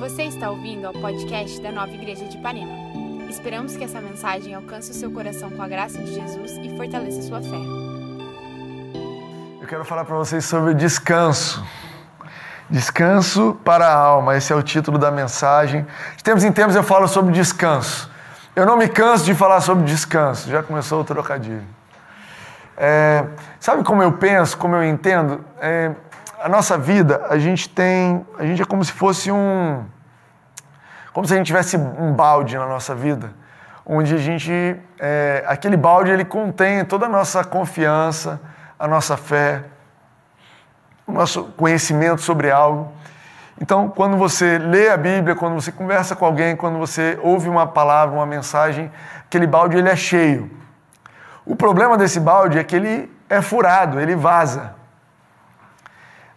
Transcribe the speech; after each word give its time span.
Você 0.00 0.22
está 0.22 0.48
ouvindo 0.48 0.86
ao 0.86 0.94
podcast 0.94 1.60
da 1.60 1.70
Nova 1.70 1.92
Igreja 1.92 2.24
de 2.24 2.38
Ipanema. 2.38 2.72
Esperamos 3.28 3.76
que 3.76 3.84
essa 3.84 4.00
mensagem 4.00 4.54
alcance 4.54 4.90
o 4.92 4.94
seu 4.94 5.10
coração 5.10 5.50
com 5.50 5.62
a 5.62 5.68
graça 5.68 5.98
de 5.98 6.14
Jesus 6.14 6.52
e 6.52 6.74
fortaleça 6.74 7.20
sua 7.20 7.42
fé. 7.42 7.60
Eu 9.60 9.68
quero 9.68 9.84
falar 9.84 10.06
para 10.06 10.16
vocês 10.16 10.42
sobre 10.46 10.72
descanso. 10.72 11.62
Descanso 12.70 13.60
para 13.62 13.88
a 13.88 13.94
alma, 13.94 14.38
esse 14.38 14.50
é 14.50 14.56
o 14.56 14.62
título 14.62 14.96
da 14.96 15.10
mensagem. 15.10 15.86
De 16.16 16.24
tempos 16.24 16.44
em 16.44 16.50
tempos 16.50 16.74
eu 16.74 16.82
falo 16.82 17.06
sobre 17.06 17.34
descanso. 17.34 18.10
Eu 18.56 18.64
não 18.64 18.78
me 18.78 18.88
canso 18.88 19.26
de 19.26 19.34
falar 19.34 19.60
sobre 19.60 19.84
descanso, 19.84 20.48
já 20.48 20.62
começou 20.62 21.02
o 21.02 21.04
trocadilho. 21.04 21.66
É, 22.74 23.26
sabe 23.60 23.84
como 23.84 24.02
eu 24.02 24.12
penso, 24.12 24.56
como 24.56 24.76
eu 24.76 24.82
entendo? 24.82 25.44
É, 25.60 25.92
a 26.40 26.48
nossa 26.48 26.78
vida, 26.78 27.26
a 27.28 27.38
gente 27.38 27.68
tem, 27.68 28.26
a 28.38 28.44
gente 28.44 28.62
é 28.62 28.64
como 28.64 28.82
se 28.82 28.92
fosse 28.92 29.30
um, 29.30 29.84
como 31.12 31.26
se 31.26 31.34
a 31.34 31.36
gente 31.36 31.46
tivesse 31.46 31.76
um 31.76 32.14
balde 32.14 32.56
na 32.56 32.66
nossa 32.66 32.94
vida, 32.94 33.32
onde 33.84 34.14
a 34.14 34.18
gente, 34.18 34.76
é, 34.98 35.44
aquele 35.46 35.76
balde 35.76 36.10
ele 36.10 36.24
contém 36.24 36.82
toda 36.84 37.06
a 37.06 37.08
nossa 37.08 37.44
confiança, 37.44 38.40
a 38.78 38.88
nossa 38.88 39.18
fé, 39.18 39.64
o 41.06 41.12
nosso 41.12 41.44
conhecimento 41.56 42.22
sobre 42.22 42.50
algo. 42.50 42.90
Então, 43.60 43.90
quando 43.90 44.16
você 44.16 44.56
lê 44.56 44.88
a 44.88 44.96
Bíblia, 44.96 45.36
quando 45.36 45.54
você 45.54 45.70
conversa 45.70 46.16
com 46.16 46.24
alguém, 46.24 46.56
quando 46.56 46.78
você 46.78 47.18
ouve 47.22 47.50
uma 47.50 47.66
palavra, 47.66 48.14
uma 48.14 48.24
mensagem, 48.24 48.90
aquele 49.26 49.46
balde 49.46 49.76
ele 49.76 49.90
é 49.90 49.96
cheio. 49.96 50.50
O 51.44 51.54
problema 51.54 51.98
desse 51.98 52.18
balde 52.18 52.58
é 52.58 52.64
que 52.64 52.74
ele 52.74 53.14
é 53.28 53.42
furado, 53.42 54.00
ele 54.00 54.16
vaza. 54.16 54.79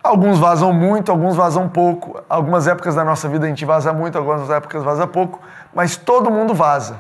Alguns 0.04 0.38
vazam 0.38 0.74
muito, 0.74 1.10
alguns 1.10 1.38
vazam 1.38 1.70
pouco. 1.70 2.22
Algumas 2.28 2.68
épocas 2.68 2.94
da 2.94 3.06
nossa 3.06 3.30
vida 3.30 3.46
a 3.46 3.50
gente 3.50 3.64
vaza 3.64 3.94
muito, 3.94 4.18
algumas 4.18 4.50
épocas 4.50 4.84
vaza 4.84 5.08
pouco, 5.08 5.42
mas 5.74 5.96
todo 5.96 6.30
mundo 6.30 6.54
vaza. 6.54 6.98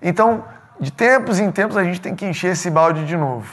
Então, 0.00 0.44
de 0.78 0.92
tempos 0.92 1.40
em 1.40 1.50
tempos 1.50 1.76
a 1.76 1.82
gente 1.82 2.00
tem 2.00 2.14
que 2.14 2.24
encher 2.24 2.52
esse 2.52 2.70
balde 2.70 3.04
de 3.04 3.16
novo. 3.16 3.48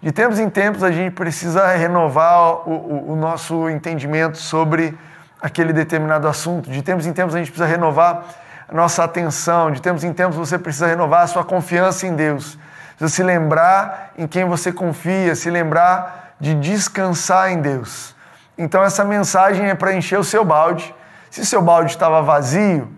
De 0.00 0.10
tempos 0.10 0.38
em 0.38 0.48
tempos 0.48 0.82
a 0.82 0.90
gente 0.90 1.12
precisa 1.12 1.66
renovar 1.76 2.66
o, 2.66 2.72
o, 2.72 3.12
o 3.12 3.16
nosso 3.16 3.68
entendimento 3.68 4.38
sobre 4.38 4.96
aquele 5.40 5.72
determinado 5.72 6.26
assunto. 6.26 6.70
De 6.70 6.80
tempos 6.80 7.06
em 7.06 7.12
tempos 7.12 7.34
a 7.34 7.38
gente 7.38 7.50
precisa 7.50 7.70
renovar 7.70 8.24
a 8.66 8.74
nossa 8.74 9.04
atenção. 9.04 9.70
De 9.70 9.82
tempos 9.82 10.04
em 10.04 10.12
tempos 10.12 10.36
você 10.36 10.58
precisa 10.58 10.86
renovar 10.86 11.22
a 11.22 11.26
sua 11.26 11.44
confiança 11.44 12.06
em 12.06 12.16
Deus. 12.16 12.58
Precisa 12.96 13.14
se 13.14 13.22
lembrar 13.22 14.12
em 14.16 14.26
quem 14.26 14.46
você 14.46 14.72
confia, 14.72 15.34
se 15.34 15.50
lembrar 15.50 16.23
de 16.40 16.54
descansar 16.54 17.50
em 17.50 17.60
Deus. 17.60 18.14
Então 18.56 18.82
essa 18.82 19.04
mensagem 19.04 19.68
é 19.68 19.74
para 19.74 19.92
encher 19.94 20.18
o 20.18 20.24
seu 20.24 20.44
balde. 20.44 20.94
Se 21.30 21.44
seu 21.44 21.60
balde 21.60 21.90
estava 21.90 22.22
vazio, 22.22 22.92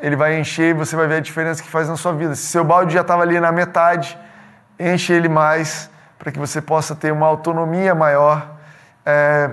ele 0.00 0.16
vai 0.16 0.38
encher 0.38 0.70
e 0.70 0.72
você 0.72 0.96
vai 0.96 1.06
ver 1.06 1.16
a 1.16 1.20
diferença 1.20 1.62
que 1.62 1.68
faz 1.68 1.88
na 1.88 1.96
sua 1.96 2.12
vida. 2.12 2.34
Se 2.34 2.46
seu 2.46 2.64
balde 2.64 2.94
já 2.94 3.02
estava 3.02 3.22
ali 3.22 3.38
na 3.38 3.52
metade, 3.52 4.18
enche 4.78 5.12
ele 5.12 5.28
mais 5.28 5.90
para 6.18 6.32
que 6.32 6.38
você 6.38 6.60
possa 6.60 6.94
ter 6.94 7.12
uma 7.12 7.26
autonomia 7.26 7.94
maior. 7.94 8.48
É, 9.04 9.50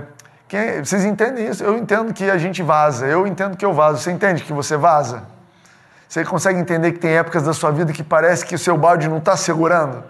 quem, 0.48 0.84
vocês 0.84 1.06
entendem 1.06 1.48
isso? 1.48 1.64
Eu 1.64 1.78
entendo 1.78 2.14
que 2.14 2.30
a 2.30 2.38
gente 2.38 2.64
vaza, 2.64 3.06
eu 3.06 3.28
entendo 3.28 3.58
que 3.58 3.66
eu 3.66 3.74
vazo. 3.74 4.00
Você 4.00 4.12
entende 4.12 4.44
que 4.44 4.54
você 4.54 4.78
vaza? 4.78 5.24
Você 6.08 6.26
consegue 6.26 6.60
entender 6.60 6.94
que 6.94 7.00
tem 7.00 7.12
épocas 7.12 7.44
da 7.44 7.54
sua 7.54 7.72
vida 7.72 7.94
que 7.94 8.04
parece 8.04 8.44
que 8.44 8.56
o 8.56 8.58
seu 8.58 8.76
balde 8.76 9.08
não 9.08 9.20
está 9.20 9.38
segurando? 9.38 10.04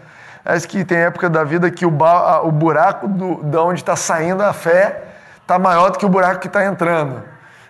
Acho 0.43 0.67
que 0.67 0.85
tem 0.85 0.99
época 0.99 1.29
da 1.29 1.43
vida 1.43 1.69
que 1.69 1.85
o, 1.85 1.91
ba, 1.91 2.41
o 2.41 2.51
buraco 2.51 3.07
do, 3.07 3.43
de 3.43 3.57
onde 3.57 3.81
está 3.81 3.95
saindo 3.95 4.41
a 4.41 4.53
fé 4.53 5.03
está 5.41 5.59
maior 5.59 5.91
do 5.91 5.97
que 5.97 6.05
o 6.05 6.09
buraco 6.09 6.39
que 6.39 6.47
está 6.47 6.65
entrando. 6.65 7.21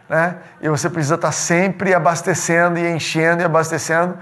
Né? 0.07 0.35
E 0.61 0.69
você 0.69 0.89
precisa 0.89 1.15
estar 1.15 1.29
tá 1.29 1.31
sempre 1.31 1.93
abastecendo 1.93 2.77
e 2.77 2.87
enchendo 2.89 3.41
e 3.41 3.45
abastecendo, 3.45 4.17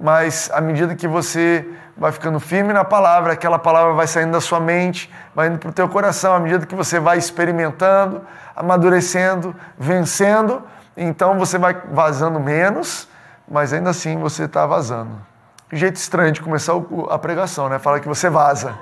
mas 0.00 0.50
à 0.52 0.60
medida 0.60 0.94
que 0.94 1.08
você 1.08 1.66
vai 1.96 2.12
ficando 2.12 2.40
firme 2.40 2.72
na 2.72 2.84
palavra, 2.84 3.32
aquela 3.32 3.58
palavra 3.58 3.92
vai 3.94 4.06
saindo 4.06 4.32
da 4.32 4.40
sua 4.40 4.60
mente, 4.60 5.12
vai 5.34 5.48
indo 5.48 5.58
para 5.58 5.68
o 5.68 5.72
teu 5.72 5.88
coração, 5.88 6.34
à 6.34 6.40
medida 6.40 6.66
que 6.66 6.74
você 6.74 6.98
vai 6.98 7.18
experimentando, 7.18 8.22
amadurecendo, 8.56 9.54
vencendo, 9.78 10.62
então 10.96 11.38
você 11.38 11.58
vai 11.58 11.76
vazando 11.90 12.40
menos, 12.40 13.08
mas 13.48 13.72
ainda 13.72 13.90
assim 13.90 14.18
você 14.18 14.44
está 14.44 14.66
vazando 14.66 15.31
jeito 15.72 15.96
estranho 15.96 16.32
de 16.32 16.42
começar 16.42 16.74
a 17.08 17.18
pregação, 17.18 17.68
né? 17.68 17.78
Fala 17.78 17.98
que 17.98 18.06
você 18.06 18.28
vaza. 18.28 18.74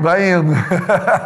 Vai 0.00 0.32
indo. 0.32 0.52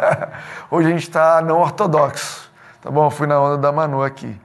Hoje 0.69 0.87
a 0.87 0.91
gente 0.91 1.03
está 1.03 1.41
não 1.41 1.57
ortodoxo. 1.57 2.51
Tá 2.81 2.91
bom? 2.91 3.09
fui 3.09 3.25
na 3.25 3.41
onda 3.41 3.57
da 3.57 3.71
Manu 3.71 4.03
aqui. 4.03 4.39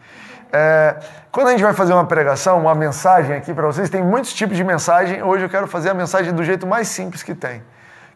É, 0.51 0.97
quando 1.31 1.49
a 1.49 1.51
gente 1.51 1.62
vai 1.62 1.75
fazer 1.75 1.93
uma 1.93 2.06
pregação, 2.06 2.59
uma 2.59 2.75
mensagem 2.75 3.37
aqui 3.37 3.53
para 3.53 3.67
vocês, 3.67 3.91
tem 3.91 4.03
muitos 4.03 4.33
tipos 4.33 4.56
de 4.56 4.65
mensagem. 4.65 5.23
Hoje 5.23 5.45
eu 5.45 5.49
quero 5.51 5.67
fazer 5.67 5.91
a 5.91 5.95
mensagem 5.95 6.33
do 6.33 6.43
jeito 6.43 6.67
mais 6.67 6.89
simples 6.89 7.22
que 7.22 7.34
tem, 7.34 7.62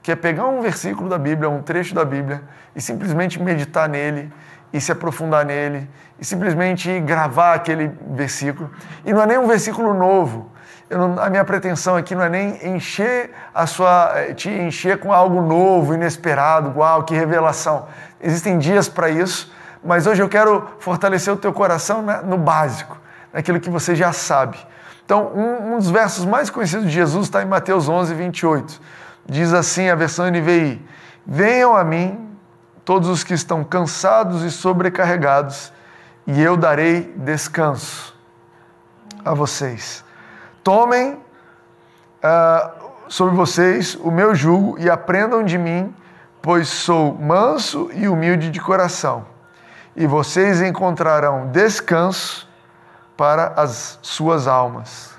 que 0.03 0.11
é 0.11 0.17
pegar 0.17 0.47
um 0.47 0.63
versículo 0.63 1.11
da 1.11 1.19
Bíblia, 1.19 1.51
um 1.51 1.61
trecho 1.61 1.95
da 1.95 2.07
Bíblia, 2.07 2.43
e 2.75 2.81
simplesmente 2.81 3.41
meditar 3.41 3.87
nele, 3.87 4.33
e 4.73 4.81
se 4.81 4.91
aprofundar 4.91 5.45
nele, 5.45 5.89
e 6.19 6.25
simplesmente 6.25 7.01
gravar 7.01 7.53
aquele 7.53 7.93
versículo. 8.11 8.71
E 9.05 9.13
não 9.13 9.23
é 9.23 9.27
nem 9.27 9.39
um 9.39 9.47
versículo 9.47 9.93
novo, 9.93 10.51
não, 10.91 11.19
a 11.19 11.31
minha 11.31 11.45
pretensão 11.45 11.97
aqui 11.97 12.15
não 12.15 12.23
é 12.23 12.29
nem 12.29 12.75
encher 12.75 13.31
a 13.55 13.67
sua, 13.67 14.13
eh, 14.17 14.35
te 14.35 14.51
encher 14.51 14.99
com 14.99 15.13
algo 15.13 15.41
novo, 15.41 15.95
inesperado, 15.95 16.79
uau, 16.79 17.05
que 17.05 17.15
revelação. 17.15 17.87
Existem 18.21 18.59
dias 18.59 18.89
para 18.89 19.09
isso, 19.09 19.53
mas 19.83 20.07
hoje 20.07 20.23
eu 20.23 20.29
quero 20.29 20.67
fortalecer 20.79 21.33
o 21.33 21.37
teu 21.37 21.53
coração 21.53 22.05
no 22.25 22.37
básico, 22.37 22.99
naquilo 23.33 23.61
que 23.61 23.71
você 23.71 23.95
já 23.95 24.13
sabe. 24.13 24.59
Então, 25.05 25.33
um, 25.35 25.75
um 25.75 25.79
dos 25.79 25.91
versos 25.91 26.25
mais 26.25 26.49
conhecidos 26.49 26.87
de 26.87 26.93
Jesus 26.93 27.27
está 27.27 27.43
em 27.43 27.47
Mateus 27.47 27.89
11, 27.89 28.15
28. 28.15 28.81
Diz 29.27 29.53
assim 29.53 29.89
a 29.89 29.95
versão 29.95 30.27
NVI: 30.31 30.81
Venham 31.27 31.77
a 31.77 31.85
mim 31.85 32.31
todos 32.85 33.09
os 33.09 33.25
que 33.25 33.35
estão 33.35 33.65
cansados 33.65 34.43
e 34.43 34.51
sobrecarregados, 34.51 35.73
e 36.27 36.41
eu 36.41 36.57
darei 36.57 37.13
descanso 37.17 38.15
a 39.25 39.33
vocês. 39.33 40.05
Tomem 40.65 41.13
uh, 41.13 42.85
sobre 43.07 43.35
vocês 43.35 43.95
o 43.97 44.11
meu 44.11 44.35
jugo 44.35 44.79
e 44.79 44.89
aprendam 44.89 45.45
de 45.45 45.59
mim, 45.59 45.95
pois 46.41 46.69
sou 46.69 47.15
manso 47.15 47.91
e 47.93 48.09
humilde 48.09 48.51
de 48.51 48.59
coração, 48.59 49.27
e 49.95 50.07
vocês 50.07 50.63
encontrarão 50.63 51.49
descanso 51.49 52.49
para 53.15 53.53
as 53.57 53.99
suas 54.01 54.49
almas. 54.49 55.15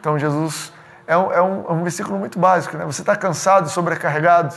Então, 0.00 0.18
Jesus 0.18 0.72
é 1.06 1.16
um, 1.16 1.32
é 1.32 1.40
um, 1.40 1.64
é 1.68 1.72
um 1.72 1.82
versículo 1.84 2.18
muito 2.18 2.36
básico, 2.36 2.76
né? 2.76 2.84
Você 2.84 3.02
está 3.02 3.14
cansado 3.14 3.68
sobrecarregado? 3.68 4.54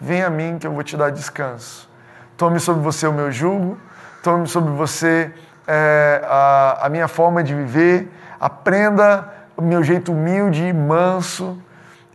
Vem 0.00 0.22
a 0.22 0.30
mim 0.30 0.56
que 0.58 0.68
eu 0.68 0.72
vou 0.72 0.84
te 0.84 0.96
dar 0.96 1.10
descanso. 1.10 1.90
Tome 2.36 2.60
sobre 2.60 2.80
você 2.80 3.08
o 3.08 3.12
meu 3.12 3.32
jugo, 3.32 3.76
tome 4.22 4.46
sobre 4.46 4.72
você 4.72 5.34
é, 5.66 6.22
a, 6.24 6.86
a 6.86 6.88
minha 6.88 7.08
forma 7.08 7.42
de 7.42 7.52
viver, 7.52 8.08
aprenda 8.38 9.37
o 9.58 9.62
meu 9.62 9.82
jeito 9.82 10.12
humilde 10.12 10.62
e 10.62 10.72
manso, 10.72 11.60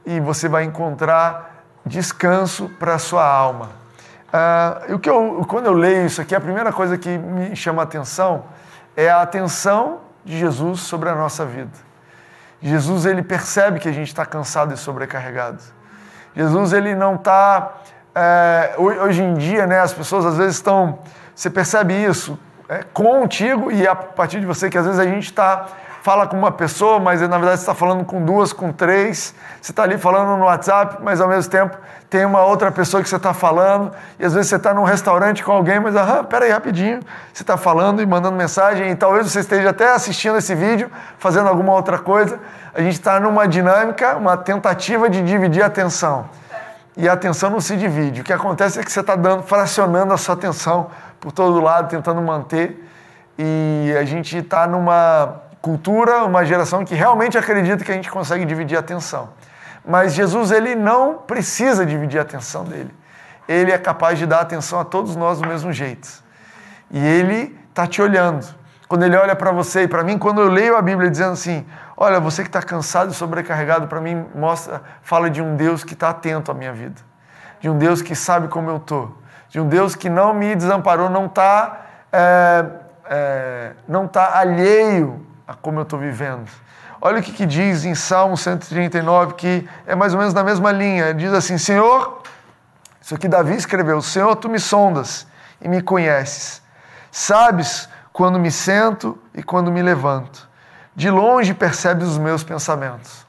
e 0.06 0.18
você 0.22 0.48
vai 0.48 0.64
encontrar 0.64 1.66
descanso 1.86 2.70
para 2.80 2.96
a 2.96 2.98
sua 2.98 3.28
alma. 3.28 3.70
Uh, 4.30 4.96
o 4.96 5.00
que 5.00 5.10
eu, 5.10 5.46
quando 5.46 5.66
eu 5.66 5.74
leio 5.74 6.06
isso 6.06 6.22
aqui, 6.22 6.34
a 6.34 6.40
primeira 6.40 6.72
coisa 6.72 6.98
que 6.98 7.18
me 7.18 7.54
chama 7.54 7.82
a 7.82 7.84
atenção 7.84 8.46
é 8.96 9.10
a 9.10 9.22
atenção 9.22 10.00
de 10.24 10.40
Jesus 10.40 10.80
sobre 10.80 11.10
a 11.10 11.16
nossa 11.16 11.46
vida. 11.46 11.72
Jesus 12.62 13.06
ele 13.06 13.22
percebe 13.22 13.78
que 13.78 13.90
a 13.90 13.92
gente 13.92 14.08
está 14.08 14.26
cansado 14.26 14.74
e 14.74 14.78
sobrecarregado. 14.78 15.62
Jesus 16.34 16.72
ele 16.72 16.96
não 16.96 17.16
está 17.16 17.74
é, 18.16 18.74
hoje 18.78 19.22
em 19.22 19.34
dia, 19.34 19.68
né? 19.68 19.82
As 19.82 19.94
pessoas 19.94 20.26
às 20.26 20.38
vezes 20.38 20.56
estão, 20.56 21.00
você 21.36 21.50
percebe 21.50 21.94
isso 21.94 22.40
é, 22.70 22.84
contigo 22.94 23.70
e 23.70 23.86
a 23.86 23.94
partir 23.94 24.40
de 24.40 24.46
você 24.46 24.70
que 24.70 24.78
às 24.78 24.86
vezes 24.86 25.00
a 25.00 25.06
gente 25.06 25.26
está 25.26 25.68
fala 26.04 26.28
com 26.28 26.38
uma 26.38 26.52
pessoa, 26.52 27.00
mas 27.00 27.22
na 27.22 27.38
verdade 27.38 27.60
você 27.60 27.64
está 27.64 27.74
falando 27.74 28.04
com 28.04 28.26
duas, 28.26 28.52
com 28.52 28.74
três. 28.74 29.34
Você 29.62 29.72
está 29.72 29.84
ali 29.84 29.98
falando 29.98 30.38
no 30.38 30.44
WhatsApp, 30.44 30.98
mas 31.02 31.22
ao 31.22 31.30
mesmo 31.30 31.50
tempo 31.50 31.78
tem 32.10 32.26
uma 32.26 32.42
outra 32.42 32.70
pessoa 32.74 33.02
que 33.02 33.08
você 33.08 33.16
está 33.16 33.34
falando. 33.34 33.90
E 34.20 34.26
às 34.26 34.34
vezes 34.34 34.50
você 34.50 34.58
está 34.58 34.74
num 34.74 34.84
restaurante 34.84 35.42
com 35.42 35.54
alguém, 35.54 35.80
mas 35.80 35.96
aham, 35.96 36.26
peraí 36.26 36.52
rapidinho. 36.52 37.00
Você 37.32 37.42
está 37.42 37.56
falando 37.56 38.02
e 38.02 38.06
mandando 38.06 38.36
mensagem, 38.36 38.92
e 38.92 38.96
talvez 38.98 39.32
você 39.32 39.40
esteja 39.40 39.70
até 39.70 39.94
assistindo 39.94 40.38
esse 40.38 40.54
vídeo, 40.54 40.92
fazendo 41.18 41.48
alguma 41.48 41.72
outra 41.72 41.98
coisa. 41.98 42.38
A 42.76 42.82
gente 42.82 42.96
está 42.96 43.18
numa 43.18 43.48
dinâmica, 43.48 44.18
uma 44.18 44.36
tentativa 44.36 45.10
de 45.10 45.22
dividir 45.22 45.64
a 45.64 45.68
atenção. 45.68 46.26
E 46.98 47.08
a 47.08 47.14
atenção 47.14 47.50
não 47.50 47.62
se 47.62 47.78
divide. 47.78 48.20
O 48.20 48.24
que 48.26 48.34
acontece 48.34 48.78
é 48.78 48.84
que 48.84 48.92
você 48.92 49.00
está 49.00 49.16
dando, 49.16 49.44
fracionando 49.44 50.14
a 50.14 50.18
sua 50.18 50.36
atenção 50.36 50.88
por 51.22 51.32
todo 51.32 51.62
lado, 51.62 51.88
tentando 51.88 52.22
manter. 52.22 52.90
E 53.40 53.96
a 53.98 54.04
gente 54.04 54.38
está 54.38 54.68
numa 54.68 55.43
cultura, 55.64 56.26
uma 56.26 56.44
geração 56.44 56.84
que 56.84 56.94
realmente 56.94 57.38
acredita 57.38 57.86
que 57.86 57.92
a 57.92 57.96
gente 57.96 58.12
consegue 58.12 58.44
dividir 58.44 58.76
a 58.76 58.82
atenção. 58.82 59.30
Mas 59.86 60.14
Jesus 60.14 60.52
ele 60.52 60.76
não 60.76 61.20
precisa 61.20 61.86
dividir 61.86 62.20
a 62.20 62.22
atenção 62.22 62.66
dele. 62.66 62.94
Ele 63.48 63.72
é 63.72 63.78
capaz 63.78 64.20
de 64.20 64.26
dar 64.26 64.42
atenção 64.42 64.78
a 64.82 64.84
todos 64.84 65.16
nós 65.16 65.40
do 65.40 65.48
mesmo 65.48 65.72
jeito. 65.72 66.22
E 66.92 67.00
ele 67.00 67.58
está 67.70 67.88
te 67.88 68.02
olhando. 68.02 68.46
quando 68.90 69.04
Ele 69.04 69.16
olha 69.16 69.38
para 69.38 69.54
você 69.54 69.84
e 69.84 69.88
para 69.88 70.04
mim, 70.04 70.18
quando 70.18 70.42
eu 70.42 70.50
leio 70.50 70.76
a 70.76 70.82
Bíblia 70.82 71.10
dizendo 71.10 71.32
assim: 71.32 71.66
Olha, 71.96 72.20
você 72.20 72.44
que 72.44 72.50
está 72.50 72.62
cansado 72.62 73.12
e 73.12 73.14
sobrecarregado, 73.14 73.88
para 73.88 74.02
mim 74.02 74.26
mostra, 74.36 74.82
fala 75.02 75.30
de 75.30 75.42
um 75.42 75.56
Deus 75.56 75.84
que 75.86 75.94
está 75.94 76.10
atento 76.10 76.52
à 76.52 76.54
minha 76.54 76.74
vida, 76.74 77.02
de 77.62 77.70
um 77.70 77.78
Deus 77.78 78.02
que 78.02 78.16
sabe 78.16 78.50
como 78.50 78.70
eu 78.70 78.78
estou, 78.78 79.18
de 79.50 79.62
um 79.62 79.68
Deus 79.68 79.96
que 79.96 80.10
não 80.10 80.34
me 80.34 80.56
desamparou, 80.56 81.10
não 81.10 81.28
está 81.28 81.86
é, 82.12 82.66
é, 83.10 83.72
não 83.88 84.10
tá 84.10 84.38
alheio 84.38 85.33
a 85.54 85.56
como 85.62 85.80
eu 85.80 85.84
estou 85.84 86.00
vivendo. 86.00 86.50
Olha 87.02 87.20
o 87.20 87.24
que, 87.24 87.32
que 87.32 87.46
diz 87.46 87.86
em 87.86 87.96
Salmo 87.96 88.38
139, 88.38 89.34
que 89.34 89.70
é 89.86 89.94
mais 89.94 90.14
ou 90.14 90.20
menos 90.20 90.34
na 90.34 90.44
mesma 90.44 90.72
linha. 90.72 91.14
Diz 91.14 91.34
assim: 91.34 91.58
Senhor, 91.58 92.22
isso 93.02 93.14
aqui 93.14 93.28
Davi 93.28 93.56
escreveu: 93.56 94.02
Senhor, 94.02 94.36
tu 94.38 94.48
me 94.50 94.60
sondas 94.60 95.28
e 95.62 95.68
me 95.68 95.82
conheces. 95.82 96.62
Sabes 97.12 97.90
quando 98.12 98.40
me 98.40 98.52
sento 98.52 99.18
e 99.34 99.44
quando 99.44 99.72
me 99.72 99.82
levanto. 99.82 100.48
De 100.96 101.10
longe 101.10 101.54
percebes 101.54 102.08
os 102.08 102.18
meus 102.18 102.44
pensamentos. 102.44 103.26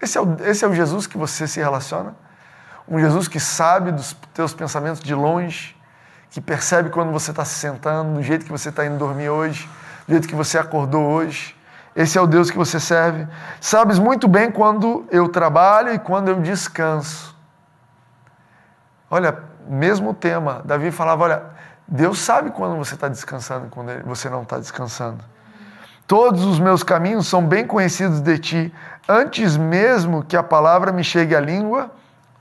Esse 0.00 0.16
é, 0.16 0.20
o, 0.20 0.36
esse 0.40 0.64
é 0.64 0.68
o 0.68 0.74
Jesus 0.74 1.06
que 1.06 1.18
você 1.18 1.46
se 1.46 1.60
relaciona? 1.60 2.14
Um 2.88 2.98
Jesus 2.98 3.28
que 3.28 3.38
sabe 3.38 3.92
dos 3.92 4.16
teus 4.32 4.54
pensamentos 4.54 5.00
de 5.00 5.14
longe, 5.14 5.76
que 6.30 6.40
percebe 6.40 6.88
quando 6.90 7.12
você 7.12 7.30
está 7.30 7.44
se 7.44 7.54
sentando, 7.54 8.14
do 8.14 8.22
jeito 8.22 8.44
que 8.44 8.50
você 8.50 8.70
está 8.70 8.84
indo 8.86 8.96
dormir 8.96 9.28
hoje, 9.28 9.68
do 10.10 10.14
jeito 10.14 10.26
que 10.26 10.34
você 10.34 10.58
acordou 10.58 11.04
hoje. 11.04 11.56
Esse 11.94 12.18
é 12.18 12.20
o 12.20 12.26
Deus 12.26 12.50
que 12.50 12.56
você 12.56 12.80
serve. 12.80 13.28
Sabes 13.60 13.96
muito 13.96 14.26
bem 14.26 14.50
quando 14.50 15.06
eu 15.08 15.28
trabalho 15.28 15.94
e 15.94 16.00
quando 16.00 16.28
eu 16.28 16.40
descanso. 16.40 17.36
Olha, 19.08 19.38
mesmo 19.68 20.12
tema. 20.12 20.62
Davi 20.64 20.90
falava: 20.90 21.24
olha, 21.24 21.42
Deus 21.86 22.18
sabe 22.18 22.50
quando 22.50 22.76
você 22.76 22.94
está 22.94 23.06
descansando 23.06 23.66
e 23.66 23.70
quando 23.70 24.04
você 24.04 24.28
não 24.28 24.42
está 24.42 24.58
descansando. 24.58 25.22
Todos 26.08 26.44
os 26.44 26.58
meus 26.58 26.82
caminhos 26.82 27.28
são 27.28 27.46
bem 27.46 27.64
conhecidos 27.64 28.20
de 28.20 28.36
ti. 28.38 28.74
Antes 29.08 29.56
mesmo 29.56 30.24
que 30.24 30.36
a 30.36 30.42
palavra 30.42 30.90
me 30.90 31.04
chegue 31.04 31.36
à 31.36 31.40
língua, 31.40 31.88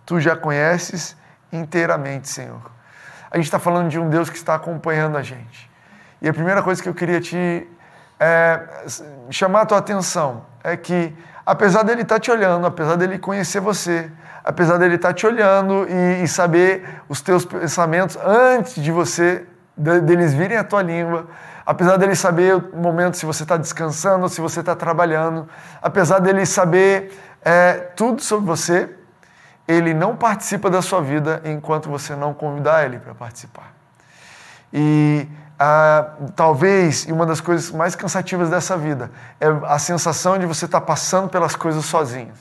tu 0.07 0.19
já 0.19 0.35
conheces 0.35 1.15
inteiramente, 1.53 2.29
Senhor. 2.29 2.61
A 3.29 3.37
gente 3.37 3.45
está 3.45 3.59
falando 3.59 3.89
de 3.89 3.99
um 3.99 4.09
Deus 4.09 4.27
que 4.27 4.37
está 4.37 4.55
acompanhando 4.55 5.17
a 5.17 5.21
gente. 5.21 5.68
E 6.21 6.27
a 6.27 6.33
primeira 6.33 6.61
coisa 6.61 6.81
que 6.81 6.89
eu 6.89 6.93
queria 6.93 7.21
te 7.21 7.67
é, 8.19 8.59
chamar 9.29 9.61
a 9.61 9.65
tua 9.65 9.77
atenção 9.77 10.45
é 10.63 10.75
que, 10.75 11.15
apesar 11.45 11.83
dele 11.83 12.01
estar 12.01 12.15
tá 12.15 12.19
te 12.19 12.29
olhando, 12.29 12.67
apesar 12.67 12.95
dele 12.95 13.17
conhecer 13.17 13.61
você, 13.61 14.11
apesar 14.43 14.77
dele 14.77 14.95
estar 14.95 15.09
tá 15.09 15.13
te 15.13 15.25
olhando 15.25 15.87
e, 15.89 16.23
e 16.23 16.27
saber 16.27 17.01
os 17.07 17.21
teus 17.21 17.45
pensamentos 17.45 18.17
antes 18.23 18.75
de 18.75 18.91
você, 18.91 19.45
de, 19.77 20.01
deles 20.01 20.33
virem 20.33 20.57
à 20.57 20.63
tua 20.63 20.81
língua, 20.81 21.27
apesar 21.65 21.97
dele 21.97 22.15
saber 22.15 22.55
o 22.55 22.77
momento 22.77 23.15
se 23.15 23.25
você 23.25 23.43
está 23.43 23.55
descansando 23.55 24.27
se 24.27 24.41
você 24.41 24.59
está 24.59 24.75
trabalhando, 24.75 25.47
apesar 25.81 26.19
dele 26.19 26.45
saber 26.45 27.17
é, 27.41 27.73
tudo 27.95 28.21
sobre 28.21 28.45
você, 28.45 28.89
ele 29.67 29.93
não 29.93 30.15
participa 30.15 30.69
da 30.69 30.81
sua 30.81 31.01
vida 31.01 31.41
enquanto 31.45 31.89
você 31.89 32.15
não 32.15 32.33
convidar 32.33 32.85
ele 32.85 32.99
para 32.99 33.13
participar. 33.13 33.71
E 34.73 35.27
ah, 35.59 36.11
talvez, 36.35 37.03
e 37.03 37.11
uma 37.11 37.25
das 37.25 37.41
coisas 37.41 37.71
mais 37.71 37.95
cansativas 37.95 38.49
dessa 38.49 38.77
vida, 38.77 39.11
é 39.39 39.47
a 39.65 39.77
sensação 39.77 40.37
de 40.37 40.45
você 40.45 40.65
estar 40.65 40.79
tá 40.79 40.85
passando 40.85 41.29
pelas 41.29 41.55
coisas 41.55 41.83
sozinho. 41.85 42.31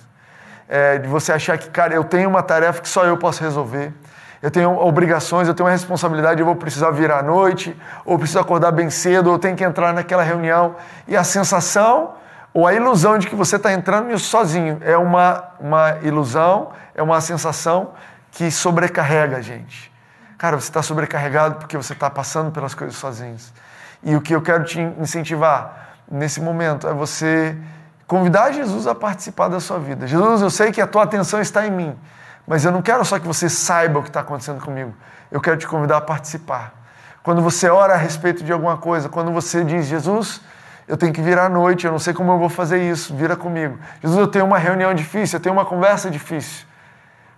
É, 0.69 0.99
de 0.99 1.09
você 1.09 1.33
achar 1.33 1.57
que, 1.57 1.71
cara, 1.71 1.95
eu 1.95 2.05
tenho 2.05 2.29
uma 2.29 2.43
tarefa 2.43 2.83
que 2.83 2.89
só 2.89 3.05
eu 3.05 3.17
posso 3.17 3.43
resolver 3.43 3.93
eu 4.41 4.51
tenho 4.51 4.79
obrigações, 4.79 5.49
eu 5.49 5.55
tenho 5.55 5.67
uma 5.67 5.73
responsabilidade, 5.73 6.41
eu 6.41 6.47
vou 6.47 6.55
precisar 6.55 6.91
vir 6.93 7.11
à 7.11 7.23
noite, 7.23 7.77
ou 8.05 8.17
preciso 8.17 8.39
acordar 8.39 8.71
bem 8.71 8.89
cedo, 8.89 9.31
ou 9.31 9.39
tenho 9.39 9.57
que 9.57 9.65
entrar 9.65 9.93
naquela 9.93 10.23
reunião. 10.23 10.77
E 11.09 11.17
a 11.17 11.25
sensação 11.25 12.15
ou 12.55 12.67
a 12.67 12.73
ilusão 12.73 13.19
de 13.19 13.27
que 13.27 13.35
você 13.35 13.57
está 13.57 13.73
entrando 13.73 14.07
nisso 14.07 14.27
sozinho 14.27 14.79
é 14.81 14.97
uma, 14.97 15.45
uma 15.61 15.99
ilusão, 16.03 16.71
é 16.95 17.03
uma 17.03 17.21
sensação 17.21 17.93
que 18.31 18.51
sobrecarrega 18.51 19.39
a 19.39 19.41
gente. 19.41 19.93
Cara, 20.39 20.59
você 20.59 20.69
está 20.69 20.81
sobrecarregado 20.81 21.57
porque 21.57 21.77
você 21.77 21.93
está 21.93 22.09
passando 22.09 22.53
pelas 22.53 22.73
coisas 22.73 22.97
sozinhos. 22.97 23.53
E 24.05 24.15
o 24.15 24.21
que 24.21 24.33
eu 24.33 24.41
quero 24.41 24.63
te 24.63 24.81
incentivar 24.81 25.97
nesse 26.09 26.41
momento 26.41 26.87
é 26.87 26.95
você 26.95 27.59
convidar 28.07 28.53
Jesus 28.53 28.87
a 28.87 28.95
participar 28.95 29.49
da 29.49 29.59
sua 29.59 29.81
vida. 29.81 30.07
Jesus, 30.07 30.41
eu 30.41 30.49
sei 30.49 30.71
que 30.71 30.81
a 30.81 30.87
tua 30.87 31.03
atenção 31.03 31.41
está 31.41 31.67
em 31.67 31.73
mim. 31.73 31.99
Mas 32.47 32.65
eu 32.65 32.71
não 32.71 32.81
quero 32.81 33.05
só 33.05 33.19
que 33.19 33.27
você 33.27 33.49
saiba 33.49 33.99
o 33.99 34.03
que 34.03 34.11
está 34.11 34.21
acontecendo 34.21 34.65
comigo. 34.65 34.95
Eu 35.29 35.41
quero 35.41 35.57
te 35.57 35.67
convidar 35.67 35.97
a 35.97 36.01
participar. 36.01 36.73
Quando 37.21 37.43
você 37.43 37.69
ora 37.69 37.95
a 37.95 37.97
respeito 37.97 38.45
de 38.45 38.53
alguma 38.53 38.77
coisa, 38.77 39.09
quando 39.09 39.33
você 39.33 39.65
diz, 39.65 39.87
Jesus, 39.87 40.41
eu 40.87 40.97
tenho 40.97 41.13
que 41.13 41.21
virar 41.21 41.47
à 41.47 41.49
noite, 41.49 41.85
eu 41.85 41.91
não 41.91 41.99
sei 41.99 42.15
como 42.15 42.31
eu 42.31 42.39
vou 42.39 42.49
fazer 42.49 42.81
isso, 42.81 43.13
vira 43.13 43.35
comigo. 43.35 43.77
Jesus, 44.01 44.19
eu 44.21 44.29
tenho 44.29 44.47
uma 44.47 44.57
reunião 44.57 44.95
difícil, 44.95 45.37
eu 45.37 45.43
tenho 45.43 45.55
uma 45.55 45.65
conversa 45.65 46.09
difícil, 46.09 46.65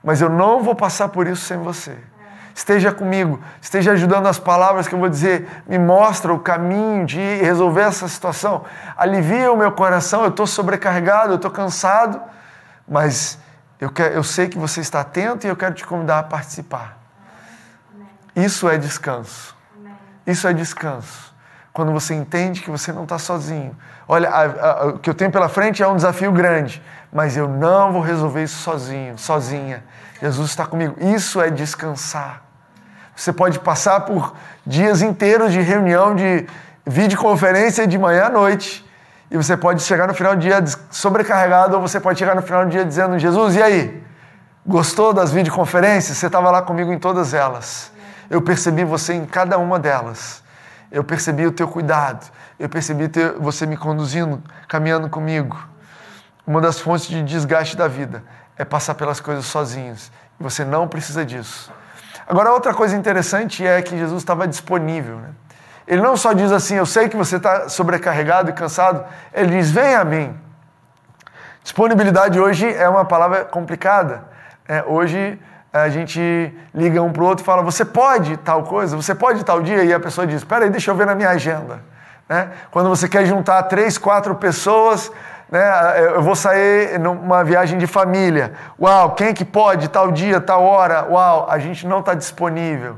mas 0.04 0.20
eu 0.20 0.28
não 0.28 0.62
vou 0.62 0.74
passar 0.74 1.08
por 1.08 1.26
isso 1.26 1.46
sem 1.46 1.56
você. 1.56 1.96
Esteja 2.54 2.92
comigo, 2.92 3.40
esteja 3.60 3.92
ajudando 3.92 4.26
as 4.26 4.38
palavras 4.38 4.88
que 4.88 4.94
eu 4.94 4.98
vou 4.98 5.08
dizer, 5.08 5.48
me 5.66 5.78
mostra 5.78 6.32
o 6.32 6.38
caminho 6.38 7.06
de 7.06 7.18
resolver 7.36 7.82
essa 7.82 8.08
situação, 8.08 8.64
alivia 8.96 9.52
o 9.52 9.56
meu 9.56 9.72
coração, 9.72 10.22
eu 10.22 10.30
estou 10.30 10.46
sobrecarregado, 10.46 11.32
eu 11.32 11.36
estou 11.36 11.50
cansado, 11.50 12.20
mas 12.86 13.38
eu, 13.80 13.88
quero, 13.90 14.14
eu 14.14 14.22
sei 14.22 14.48
que 14.48 14.58
você 14.58 14.80
está 14.80 15.00
atento 15.00 15.46
e 15.46 15.50
eu 15.50 15.56
quero 15.56 15.74
te 15.74 15.86
convidar 15.86 16.18
a 16.18 16.22
participar. 16.22 16.98
Isso 18.34 18.68
é 18.68 18.76
descanso. 18.76 19.56
Isso 20.26 20.46
é 20.46 20.52
descanso. 20.52 21.34
Quando 21.72 21.92
você 21.92 22.14
entende 22.14 22.62
que 22.62 22.70
você 22.70 22.92
não 22.92 23.04
está 23.04 23.18
sozinho. 23.18 23.76
Olha, 24.06 24.28
a, 24.28 24.42
a, 24.42 24.86
o 24.88 24.98
que 24.98 25.08
eu 25.08 25.14
tenho 25.14 25.30
pela 25.30 25.48
frente 25.48 25.82
é 25.82 25.88
um 25.88 25.96
desafio 25.96 26.32
grande, 26.32 26.82
mas 27.12 27.36
eu 27.36 27.48
não 27.48 27.92
vou 27.92 28.02
resolver 28.02 28.42
isso 28.42 28.58
sozinho, 28.58 29.16
sozinha. 29.16 29.84
Jesus 30.20 30.50
está 30.50 30.66
comigo. 30.66 30.96
Isso 31.00 31.40
é 31.40 31.50
descansar. 31.50 32.42
Você 33.16 33.32
pode 33.32 33.58
passar 33.58 34.00
por 34.00 34.34
dias 34.66 35.02
inteiros 35.02 35.52
de 35.52 35.60
reunião, 35.60 36.14
de 36.14 36.46
videoconferência 36.86 37.86
de 37.86 37.98
manhã 37.98 38.24
à 38.24 38.30
noite, 38.30 38.86
e 39.30 39.36
você 39.36 39.56
pode 39.56 39.82
chegar 39.82 40.08
no 40.08 40.14
final 40.14 40.34
do 40.34 40.40
dia 40.40 40.62
sobrecarregado, 40.90 41.76
ou 41.76 41.82
você 41.82 42.00
pode 42.00 42.18
chegar 42.18 42.34
no 42.34 42.42
final 42.42 42.64
do 42.64 42.70
dia 42.70 42.84
dizendo: 42.84 43.18
Jesus, 43.18 43.56
e 43.56 43.62
aí? 43.62 44.02
Gostou 44.66 45.12
das 45.12 45.32
videoconferências? 45.32 46.18
Você 46.18 46.26
estava 46.26 46.50
lá 46.50 46.62
comigo 46.62 46.92
em 46.92 46.98
todas 46.98 47.32
elas. 47.32 47.90
Eu 48.28 48.42
percebi 48.42 48.84
você 48.84 49.14
em 49.14 49.24
cada 49.24 49.58
uma 49.58 49.78
delas. 49.78 50.42
Eu 50.92 51.02
percebi 51.02 51.46
o 51.46 51.52
teu 51.52 51.66
cuidado. 51.66 52.30
Eu 52.58 52.68
percebi 52.68 53.10
você 53.38 53.64
me 53.64 53.76
conduzindo, 53.76 54.42
caminhando 54.68 55.08
comigo. 55.08 55.58
Uma 56.46 56.60
das 56.60 56.78
fontes 56.78 57.06
de 57.06 57.22
desgaste 57.22 57.76
da 57.76 57.88
vida 57.88 58.22
é 58.60 58.64
passar 58.64 58.94
pelas 58.94 59.20
coisas 59.20 59.46
sozinhos. 59.46 60.12
Você 60.38 60.66
não 60.66 60.86
precisa 60.86 61.24
disso. 61.24 61.72
Agora, 62.28 62.52
outra 62.52 62.74
coisa 62.74 62.94
interessante 62.94 63.66
é 63.66 63.80
que 63.80 63.96
Jesus 63.96 64.20
estava 64.20 64.46
disponível. 64.46 65.16
Né? 65.16 65.30
Ele 65.86 66.02
não 66.02 66.14
só 66.14 66.34
diz 66.34 66.52
assim, 66.52 66.74
eu 66.74 66.84
sei 66.84 67.08
que 67.08 67.16
você 67.16 67.36
está 67.36 67.70
sobrecarregado 67.70 68.50
e 68.50 68.52
cansado, 68.52 69.02
ele 69.32 69.56
diz, 69.56 69.70
vem 69.70 69.94
a 69.94 70.04
mim. 70.04 70.38
Disponibilidade 71.62 72.38
hoje 72.38 72.70
é 72.70 72.86
uma 72.86 73.04
palavra 73.04 73.46
complicada. 73.46 74.24
É, 74.68 74.84
hoje 74.86 75.40
a 75.72 75.88
gente 75.88 76.54
liga 76.74 77.02
um 77.02 77.12
para 77.12 77.22
o 77.22 77.26
outro 77.26 77.42
e 77.42 77.46
fala, 77.46 77.62
você 77.62 77.84
pode 77.84 78.36
tal 78.36 78.64
coisa, 78.64 78.94
você 78.94 79.14
pode 79.14 79.42
tal 79.42 79.62
dia, 79.62 79.84
e 79.84 79.94
a 79.94 79.98
pessoa 79.98 80.26
diz, 80.26 80.36
espera 80.36 80.66
aí, 80.66 80.70
deixa 80.70 80.90
eu 80.90 80.94
ver 80.94 81.06
na 81.06 81.14
minha 81.14 81.30
agenda. 81.30 81.80
Né? 82.28 82.50
Quando 82.70 82.90
você 82.90 83.08
quer 83.08 83.24
juntar 83.24 83.62
três, 83.64 83.96
quatro 83.96 84.34
pessoas, 84.34 85.10
né? 85.50 86.06
eu 86.14 86.22
vou 86.22 86.36
sair 86.36 86.98
numa 86.98 87.42
viagem 87.42 87.78
de 87.78 87.86
família. 87.86 88.52
Uau, 88.80 89.14
quem 89.14 89.34
que 89.34 89.44
pode 89.44 89.88
tal 89.88 90.12
dia, 90.12 90.40
tal 90.40 90.62
hora? 90.62 91.06
Uau, 91.10 91.46
a 91.50 91.58
gente 91.58 91.86
não 91.86 92.00
está 92.00 92.14
disponível. 92.14 92.96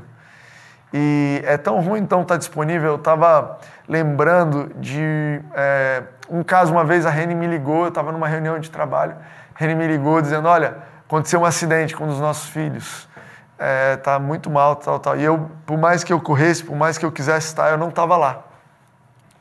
E 0.93 1.41
é 1.45 1.57
tão 1.57 1.79
ruim 1.79 2.01
então 2.01 2.21
estar 2.21 2.35
tá 2.35 2.37
disponível. 2.37 2.91
Eu 2.91 2.95
estava 2.97 3.57
lembrando 3.87 4.71
de 4.75 5.41
é, 5.55 6.03
um 6.29 6.43
caso, 6.43 6.71
uma 6.71 6.83
vez 6.83 7.05
a 7.05 7.09
Reni 7.09 7.33
me 7.33 7.47
ligou, 7.47 7.83
eu 7.83 7.89
estava 7.89 8.11
numa 8.11 8.27
reunião 8.27 8.59
de 8.59 8.69
trabalho, 8.69 9.15
Reni 9.55 9.75
me 9.75 9.87
ligou 9.87 10.21
dizendo, 10.21 10.47
olha, 10.47 10.77
aconteceu 11.05 11.41
um 11.41 11.45
acidente 11.45 11.95
com 11.95 12.03
um 12.03 12.07
dos 12.07 12.19
nossos 12.19 12.49
filhos, 12.49 13.09
é, 13.57 13.97
muito 14.19 14.49
mal, 14.49 14.75
tal, 14.75 14.99
tal. 14.99 15.17
E 15.17 15.23
eu, 15.23 15.49
por 15.65 15.77
mais 15.77 16.03
que 16.03 16.13
eu 16.13 16.19
corresse, 16.19 16.63
por 16.63 16.75
mais 16.75 16.97
que 16.97 17.05
eu 17.05 17.11
quisesse 17.11 17.47
estar, 17.47 17.71
eu 17.71 17.77
não 17.77 17.89
estava 17.89 18.15
lá. 18.15 18.43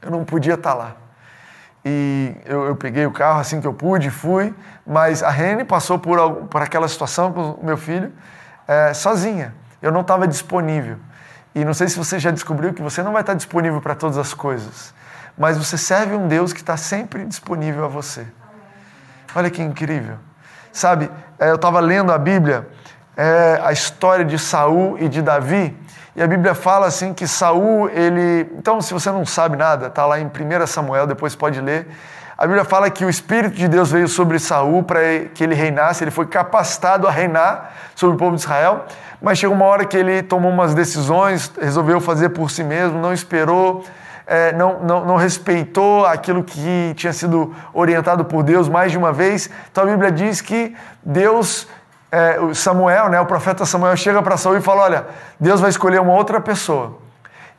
Eu 0.00 0.10
não 0.10 0.24
podia 0.24 0.54
estar 0.54 0.74
lá. 0.74 1.01
E 1.84 2.36
eu, 2.44 2.64
eu, 2.66 2.76
peguei 2.76 3.06
o 3.06 3.10
carro 3.10 3.40
assim 3.40 3.60
que 3.60 3.66
eu 3.66 3.74
pude, 3.74 4.08
fui, 4.08 4.54
mas 4.86 5.22
a 5.22 5.30
Reni 5.30 5.64
passou 5.64 5.98
por, 5.98 6.44
por 6.46 6.62
aquela 6.62 6.86
situação 6.86 7.32
com 7.32 7.52
o 7.52 7.64
meu 7.64 7.76
filho 7.76 8.12
é, 8.68 8.94
sozinha. 8.94 9.54
Eu 9.80 9.90
não 9.90 10.02
estava 10.02 10.28
disponível. 10.28 10.96
E 11.54 11.64
não 11.64 11.74
sei 11.74 11.88
se 11.88 11.98
você 11.98 12.18
já 12.18 12.30
descobriu 12.30 12.72
que 12.72 12.80
você 12.80 13.02
não 13.02 13.12
vai 13.12 13.22
estar 13.22 13.34
disponível 13.34 13.80
para 13.80 13.94
todas 13.94 14.16
as 14.16 14.32
coisas, 14.32 14.94
mas 15.36 15.58
você 15.58 15.76
serve 15.76 16.14
um 16.14 16.28
Deus 16.28 16.52
que 16.52 16.60
está 16.60 16.76
sempre 16.76 17.24
disponível 17.24 17.84
a 17.84 17.88
você. 17.88 18.26
Olha 19.34 19.50
que 19.50 19.60
incrível. 19.60 20.16
Sabe, 20.72 21.10
é, 21.38 21.50
eu 21.50 21.56
estava 21.56 21.80
lendo 21.80 22.12
a 22.12 22.18
Bíblia, 22.18 22.66
é, 23.16 23.60
a 23.62 23.72
história 23.72 24.24
de 24.24 24.38
Saul 24.38 24.98
e 24.98 25.08
de 25.08 25.20
Davi, 25.20 25.76
E 26.14 26.22
a 26.22 26.26
Bíblia 26.26 26.54
fala 26.54 26.86
assim 26.86 27.14
que 27.14 27.26
Saul, 27.26 27.88
ele. 27.88 28.50
Então, 28.58 28.80
se 28.82 28.92
você 28.92 29.10
não 29.10 29.24
sabe 29.24 29.56
nada, 29.56 29.88
tá 29.88 30.04
lá 30.04 30.20
em 30.20 30.26
1 30.26 30.66
Samuel, 30.66 31.06
depois 31.06 31.34
pode 31.34 31.60
ler. 31.60 31.88
A 32.36 32.46
Bíblia 32.46 32.64
fala 32.64 32.90
que 32.90 33.04
o 33.04 33.08
Espírito 33.08 33.54
de 33.56 33.68
Deus 33.68 33.90
veio 33.90 34.08
sobre 34.08 34.38
Saul 34.38 34.82
para 34.82 35.00
que 35.32 35.44
ele 35.44 35.54
reinasse, 35.54 36.02
ele 36.04 36.10
foi 36.10 36.26
capacitado 36.26 37.06
a 37.06 37.10
reinar 37.10 37.72
sobre 37.94 38.16
o 38.16 38.18
povo 38.18 38.34
de 38.34 38.42
Israel, 38.42 38.84
mas 39.20 39.38
chegou 39.38 39.54
uma 39.54 39.64
hora 39.64 39.84
que 39.84 39.96
ele 39.96 40.22
tomou 40.22 40.50
umas 40.50 40.74
decisões, 40.74 41.52
resolveu 41.60 42.00
fazer 42.00 42.30
por 42.30 42.50
si 42.50 42.64
mesmo, 42.64 42.98
não 42.98 43.12
esperou, 43.12 43.84
é, 44.26 44.52
não, 44.52 44.80
não, 44.80 45.04
não 45.04 45.16
respeitou 45.16 46.04
aquilo 46.04 46.42
que 46.42 46.92
tinha 46.96 47.12
sido 47.12 47.54
orientado 47.72 48.24
por 48.24 48.42
Deus 48.42 48.68
mais 48.68 48.90
de 48.90 48.98
uma 48.98 49.12
vez. 49.12 49.48
Então 49.70 49.84
a 49.84 49.86
Bíblia 49.86 50.10
diz 50.10 50.40
que 50.40 50.74
Deus 51.02 51.68
é, 52.12 52.36
Samuel, 52.52 53.08
né, 53.08 53.18
o 53.18 53.24
profeta 53.24 53.64
Samuel 53.64 53.96
chega 53.96 54.22
para 54.22 54.36
Saul 54.36 54.58
e 54.58 54.60
fala: 54.60 54.82
Olha, 54.82 55.06
Deus 55.40 55.62
vai 55.62 55.70
escolher 55.70 55.98
uma 55.98 56.12
outra 56.12 56.38
pessoa. 56.42 56.98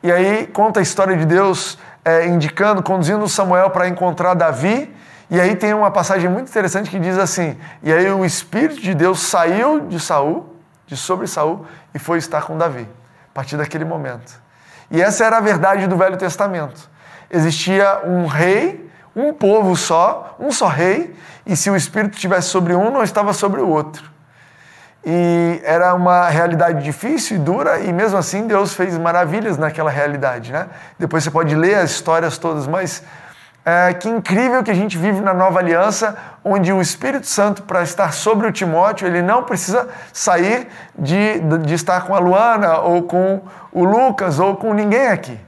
E 0.00 0.12
aí 0.12 0.46
conta 0.46 0.78
a 0.78 0.82
história 0.82 1.16
de 1.16 1.24
Deus 1.24 1.76
é, 2.04 2.26
indicando, 2.26 2.80
conduzindo 2.80 3.28
Samuel 3.28 3.70
para 3.70 3.88
encontrar 3.88 4.34
Davi. 4.34 4.94
E 5.28 5.40
aí 5.40 5.56
tem 5.56 5.74
uma 5.74 5.90
passagem 5.90 6.30
muito 6.30 6.48
interessante 6.48 6.88
que 6.88 7.00
diz 7.00 7.18
assim: 7.18 7.58
E 7.82 7.92
aí 7.92 8.08
o 8.12 8.24
Espírito 8.24 8.80
de 8.80 8.94
Deus 8.94 9.18
saiu 9.18 9.80
de 9.88 9.98
Saul, 9.98 10.54
de 10.86 10.96
sobre 10.96 11.26
Saul, 11.26 11.66
e 11.92 11.98
foi 11.98 12.18
estar 12.18 12.42
com 12.42 12.56
Davi, 12.56 12.88
a 13.32 13.34
partir 13.34 13.56
daquele 13.56 13.84
momento. 13.84 14.40
E 14.88 15.02
essa 15.02 15.24
era 15.24 15.38
a 15.38 15.40
verdade 15.40 15.88
do 15.88 15.96
Velho 15.96 16.16
Testamento. 16.16 16.88
Existia 17.28 18.02
um 18.04 18.26
rei, 18.26 18.88
um 19.16 19.32
povo 19.32 19.74
só, 19.74 20.36
um 20.38 20.52
só 20.52 20.68
rei, 20.68 21.12
e 21.44 21.56
se 21.56 21.68
o 21.70 21.74
Espírito 21.74 22.14
estivesse 22.14 22.50
sobre 22.50 22.72
um, 22.72 22.90
não 22.90 23.02
estava 23.02 23.32
sobre 23.32 23.60
o 23.60 23.68
outro. 23.68 24.13
E 25.06 25.60
era 25.64 25.94
uma 25.94 26.28
realidade 26.28 26.82
difícil 26.82 27.36
e 27.36 27.40
dura, 27.40 27.80
e 27.80 27.92
mesmo 27.92 28.16
assim 28.16 28.46
Deus 28.46 28.72
fez 28.72 28.96
maravilhas 28.96 29.58
naquela 29.58 29.90
realidade. 29.90 30.50
Né? 30.50 30.66
Depois 30.98 31.22
você 31.22 31.30
pode 31.30 31.54
ler 31.54 31.74
as 31.74 31.90
histórias 31.90 32.38
todas, 32.38 32.66
mas 32.66 33.02
é, 33.66 33.94
que 33.94 34.08
incrível 34.08 34.62
que 34.62 34.70
a 34.70 34.74
gente 34.74 34.98
vive 34.98 35.20
na 35.20 35.32
nova 35.32 35.58
aliança, 35.58 36.16
onde 36.44 36.72
o 36.72 36.80
Espírito 36.82 37.26
Santo, 37.26 37.62
para 37.62 37.82
estar 37.82 38.12
sobre 38.12 38.46
o 38.46 38.52
Timóteo, 38.52 39.06
ele 39.06 39.22
não 39.22 39.42
precisa 39.42 39.88
sair 40.12 40.68
de, 40.98 41.40
de 41.40 41.74
estar 41.74 42.02
com 42.02 42.14
a 42.14 42.18
Luana, 42.18 42.78
ou 42.78 43.02
com 43.02 43.42
o 43.72 43.84
Lucas, 43.84 44.38
ou 44.38 44.56
com 44.56 44.74
ninguém 44.74 45.08
aqui. 45.08 45.38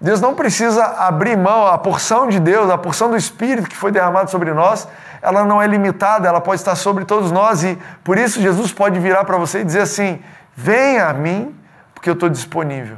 Deus 0.00 0.20
não 0.20 0.34
precisa 0.34 0.84
abrir 0.84 1.36
mão, 1.36 1.66
a 1.66 1.76
porção 1.76 2.28
de 2.28 2.40
Deus, 2.40 2.70
a 2.70 2.78
porção 2.78 3.10
do 3.10 3.16
Espírito 3.16 3.68
que 3.68 3.76
foi 3.76 3.92
derramado 3.92 4.30
sobre 4.30 4.52
nós, 4.52 4.88
ela 5.22 5.44
não 5.44 5.60
é 5.60 5.66
limitada, 5.66 6.28
ela 6.28 6.40
pode 6.40 6.60
estar 6.60 6.74
sobre 6.74 7.04
todos 7.04 7.30
nós 7.30 7.62
e 7.62 7.78
por 8.02 8.16
isso 8.18 8.40
Jesus 8.40 8.72
pode 8.72 8.98
virar 8.98 9.24
para 9.24 9.36
você 9.36 9.60
e 9.60 9.64
dizer 9.64 9.80
assim: 9.80 10.20
venha 10.54 11.08
a 11.08 11.12
mim, 11.12 11.54
porque 11.94 12.08
eu 12.08 12.14
estou 12.14 12.28
disponível. 12.28 12.96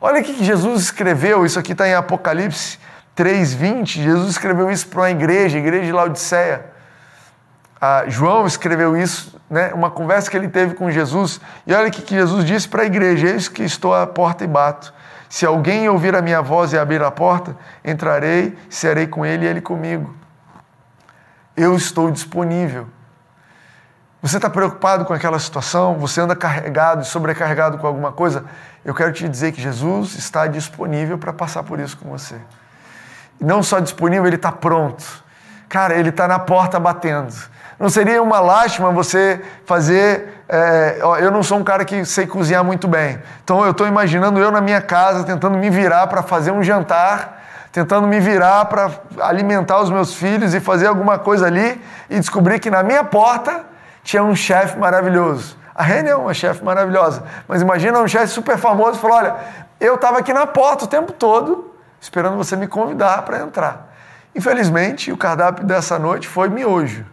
Olha 0.00 0.20
o 0.20 0.24
que 0.24 0.44
Jesus 0.44 0.82
escreveu, 0.82 1.44
isso 1.44 1.58
aqui 1.58 1.72
está 1.72 1.88
em 1.88 1.94
Apocalipse 1.94 2.78
3,20. 3.16 4.02
Jesus 4.02 4.30
escreveu 4.30 4.70
isso 4.70 4.86
para 4.88 5.00
uma 5.00 5.10
igreja, 5.10 5.56
a 5.56 5.60
igreja 5.60 5.86
de 5.86 5.92
Laodiceia. 5.92 6.66
Ah, 7.80 8.04
João 8.06 8.46
escreveu 8.46 8.96
isso, 8.96 9.38
né, 9.50 9.72
uma 9.74 9.90
conversa 9.90 10.30
que 10.30 10.36
ele 10.36 10.48
teve 10.48 10.74
com 10.74 10.90
Jesus. 10.90 11.40
E 11.66 11.74
olha 11.74 11.88
o 11.88 11.90
que 11.90 12.14
Jesus 12.14 12.44
disse 12.44 12.68
para 12.68 12.82
a 12.82 12.86
igreja: 12.86 13.26
Eis 13.26 13.48
que 13.48 13.62
estou 13.62 13.94
à 13.94 14.06
porta 14.06 14.44
e 14.44 14.46
bato. 14.46 14.94
Se 15.28 15.44
alguém 15.44 15.88
ouvir 15.88 16.14
a 16.14 16.22
minha 16.22 16.40
voz 16.40 16.72
e 16.72 16.78
abrir 16.78 17.02
a 17.02 17.10
porta, 17.10 17.56
entrarei, 17.84 18.56
serei 18.70 19.06
com 19.06 19.26
ele 19.26 19.44
e 19.44 19.48
ele 19.48 19.60
comigo. 19.60 20.14
Eu 21.56 21.74
estou 21.74 22.10
disponível. 22.10 22.86
Você 24.20 24.36
está 24.36 24.50
preocupado 24.50 25.04
com 25.04 25.14
aquela 25.14 25.38
situação? 25.38 25.94
Você 25.98 26.20
anda 26.20 26.36
carregado 26.36 27.04
sobrecarregado 27.04 27.78
com 27.78 27.86
alguma 27.86 28.12
coisa? 28.12 28.44
Eu 28.84 28.94
quero 28.94 29.12
te 29.12 29.28
dizer 29.28 29.52
que 29.52 29.62
Jesus 29.62 30.14
está 30.16 30.46
disponível 30.46 31.16
para 31.16 31.32
passar 31.32 31.62
por 31.62 31.80
isso 31.80 31.96
com 31.96 32.10
você. 32.10 32.36
Não 33.40 33.62
só 33.62 33.78
disponível, 33.78 34.26
ele 34.26 34.36
está 34.36 34.52
pronto. 34.52 35.04
Cara, 35.68 35.94
ele 35.94 36.10
está 36.10 36.28
na 36.28 36.38
porta 36.38 36.78
batendo. 36.78 37.32
Não 37.78 37.88
seria 37.88 38.22
uma 38.22 38.40
lástima 38.40 38.90
você 38.90 39.42
fazer. 39.64 40.42
É, 40.48 40.98
eu 41.20 41.30
não 41.30 41.42
sou 41.42 41.58
um 41.58 41.64
cara 41.64 41.84
que 41.84 42.04
sei 42.04 42.26
cozinhar 42.26 42.64
muito 42.64 42.88
bem. 42.88 43.18
Então 43.44 43.64
eu 43.64 43.70
estou 43.70 43.86
imaginando 43.86 44.40
eu 44.40 44.50
na 44.50 44.60
minha 44.60 44.80
casa 44.80 45.24
tentando 45.24 45.56
me 45.58 45.70
virar 45.70 46.06
para 46.06 46.22
fazer 46.22 46.50
um 46.50 46.62
jantar 46.62 47.35
tentando 47.76 48.08
me 48.08 48.18
virar 48.18 48.64
para 48.64 48.90
alimentar 49.20 49.82
os 49.82 49.90
meus 49.90 50.14
filhos 50.14 50.54
e 50.54 50.60
fazer 50.60 50.86
alguma 50.86 51.18
coisa 51.18 51.46
ali 51.46 51.78
e 52.08 52.14
descobri 52.14 52.58
que 52.58 52.70
na 52.70 52.82
minha 52.82 53.04
porta 53.04 53.66
tinha 54.02 54.24
um 54.24 54.34
chefe 54.34 54.78
maravilhoso. 54.78 55.58
A 55.74 55.82
Rene 55.82 56.08
é 56.08 56.16
uma 56.16 56.32
chefe 56.32 56.64
maravilhosa, 56.64 57.22
mas 57.46 57.60
imagina 57.60 58.00
um 58.00 58.08
chefe 58.08 58.28
super 58.28 58.56
famoso 58.56 58.96
e 58.96 58.98
falou: 58.98 59.18
Olha, 59.18 59.36
eu 59.78 59.96
estava 59.96 60.20
aqui 60.20 60.32
na 60.32 60.46
porta 60.46 60.86
o 60.86 60.88
tempo 60.88 61.12
todo 61.12 61.70
esperando 62.00 62.38
você 62.38 62.56
me 62.56 62.66
convidar 62.66 63.20
para 63.26 63.40
entrar. 63.40 63.92
Infelizmente, 64.34 65.12
o 65.12 65.16
cardápio 65.18 65.62
dessa 65.66 65.98
noite 65.98 66.26
foi 66.26 66.48
miojo, 66.48 67.04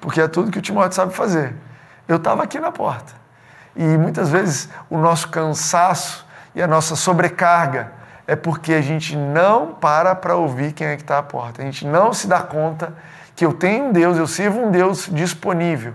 porque 0.00 0.22
é 0.22 0.26
tudo 0.26 0.50
que 0.50 0.58
o 0.58 0.62
Timóteo 0.62 0.96
sabe 0.96 1.12
fazer. 1.12 1.54
Eu 2.08 2.16
estava 2.16 2.42
aqui 2.42 2.58
na 2.58 2.72
porta. 2.72 3.12
E 3.76 3.84
muitas 3.84 4.30
vezes 4.30 4.70
o 4.88 4.96
nosso 4.96 5.28
cansaço 5.28 6.26
e 6.54 6.62
a 6.62 6.66
nossa 6.66 6.96
sobrecarga 6.96 8.00
é 8.32 8.36
porque 8.36 8.72
a 8.72 8.80
gente 8.80 9.14
não 9.14 9.74
para 9.74 10.14
para 10.14 10.34
ouvir 10.36 10.72
quem 10.72 10.86
é 10.86 10.96
que 10.96 11.02
está 11.02 11.18
à 11.18 11.22
porta. 11.22 11.60
A 11.60 11.64
gente 11.66 11.86
não 11.86 12.14
se 12.14 12.26
dá 12.26 12.40
conta 12.40 12.94
que 13.36 13.44
eu 13.44 13.52
tenho 13.52 13.84
um 13.86 13.92
Deus, 13.92 14.16
eu 14.16 14.26
sirvo 14.26 14.58
um 14.58 14.70
Deus 14.70 15.06
disponível, 15.12 15.92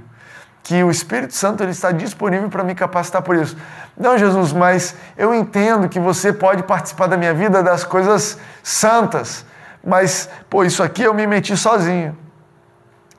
que 0.61 0.83
o 0.83 0.91
Espírito 0.91 1.33
Santo 1.33 1.63
ele 1.63 1.71
está 1.71 1.91
disponível 1.91 2.47
para 2.47 2.63
me 2.63 2.75
capacitar 2.75 3.23
por 3.23 3.35
isso. 3.35 3.57
Não, 3.97 4.15
Jesus, 4.19 4.53
mas 4.53 4.95
eu 5.17 5.33
entendo 5.33 5.89
que 5.89 5.99
você 5.99 6.31
pode 6.31 6.61
participar 6.61 7.07
da 7.07 7.17
minha 7.17 7.33
vida 7.33 7.63
das 7.63 7.83
coisas 7.83 8.37
santas, 8.61 9.43
mas, 9.83 10.29
pô, 10.47 10.63
isso 10.63 10.83
aqui 10.83 11.01
eu 11.01 11.15
me 11.15 11.25
meti 11.25 11.57
sozinho. 11.57 12.15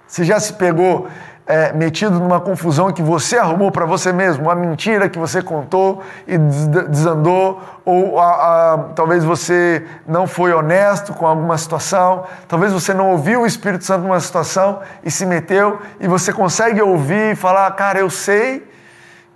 Você 0.06 0.22
já 0.24 0.38
se 0.38 0.52
pegou 0.52 1.08
é, 1.48 1.72
metido 1.72 2.20
numa 2.20 2.38
confusão 2.38 2.92
que 2.92 3.00
você 3.00 3.38
arrumou 3.38 3.72
para 3.72 3.86
você 3.86 4.12
mesmo, 4.12 4.44
uma 4.44 4.54
mentira 4.54 5.08
que 5.08 5.18
você 5.18 5.40
contou 5.40 6.02
e 6.26 6.36
desandou, 6.36 7.62
ou 7.86 8.20
a, 8.20 8.74
a, 8.74 8.78
talvez 8.94 9.24
você 9.24 9.82
não 10.06 10.26
foi 10.26 10.52
honesto 10.52 11.14
com 11.14 11.26
alguma 11.26 11.56
situação, 11.56 12.26
talvez 12.46 12.70
você 12.70 12.92
não 12.92 13.12
ouviu 13.12 13.40
o 13.40 13.46
Espírito 13.46 13.82
Santo 13.82 14.02
numa 14.02 14.20
situação 14.20 14.80
e 15.02 15.10
se 15.10 15.24
meteu, 15.24 15.80
e 15.98 16.06
você 16.06 16.34
consegue 16.34 16.82
ouvir 16.82 17.32
e 17.32 17.34
falar: 17.34 17.70
Cara, 17.70 17.98
eu 17.98 18.10
sei 18.10 18.70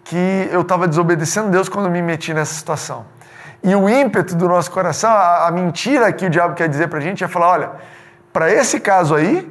que 0.04 0.48
eu 0.52 0.60
estava 0.60 0.86
desobedecendo 0.86 1.48
Deus 1.48 1.66
quando 1.66 1.88
me 1.88 2.02
meti 2.02 2.34
nessa 2.34 2.52
situação. 2.52 3.06
E 3.64 3.74
o 3.74 3.88
ímpeto 3.88 4.36
do 4.36 4.46
nosso 4.46 4.70
coração, 4.70 5.10
a, 5.10 5.46
a 5.46 5.50
mentira 5.50 6.12
que 6.12 6.26
o 6.26 6.30
diabo 6.30 6.54
quer 6.54 6.68
dizer 6.68 6.88
para 6.88 6.98
a 6.98 7.02
gente 7.02 7.24
é 7.24 7.28
falar: 7.28 7.48
olha, 7.52 7.70
para 8.34 8.52
esse 8.52 8.78
caso 8.78 9.14
aí, 9.14 9.50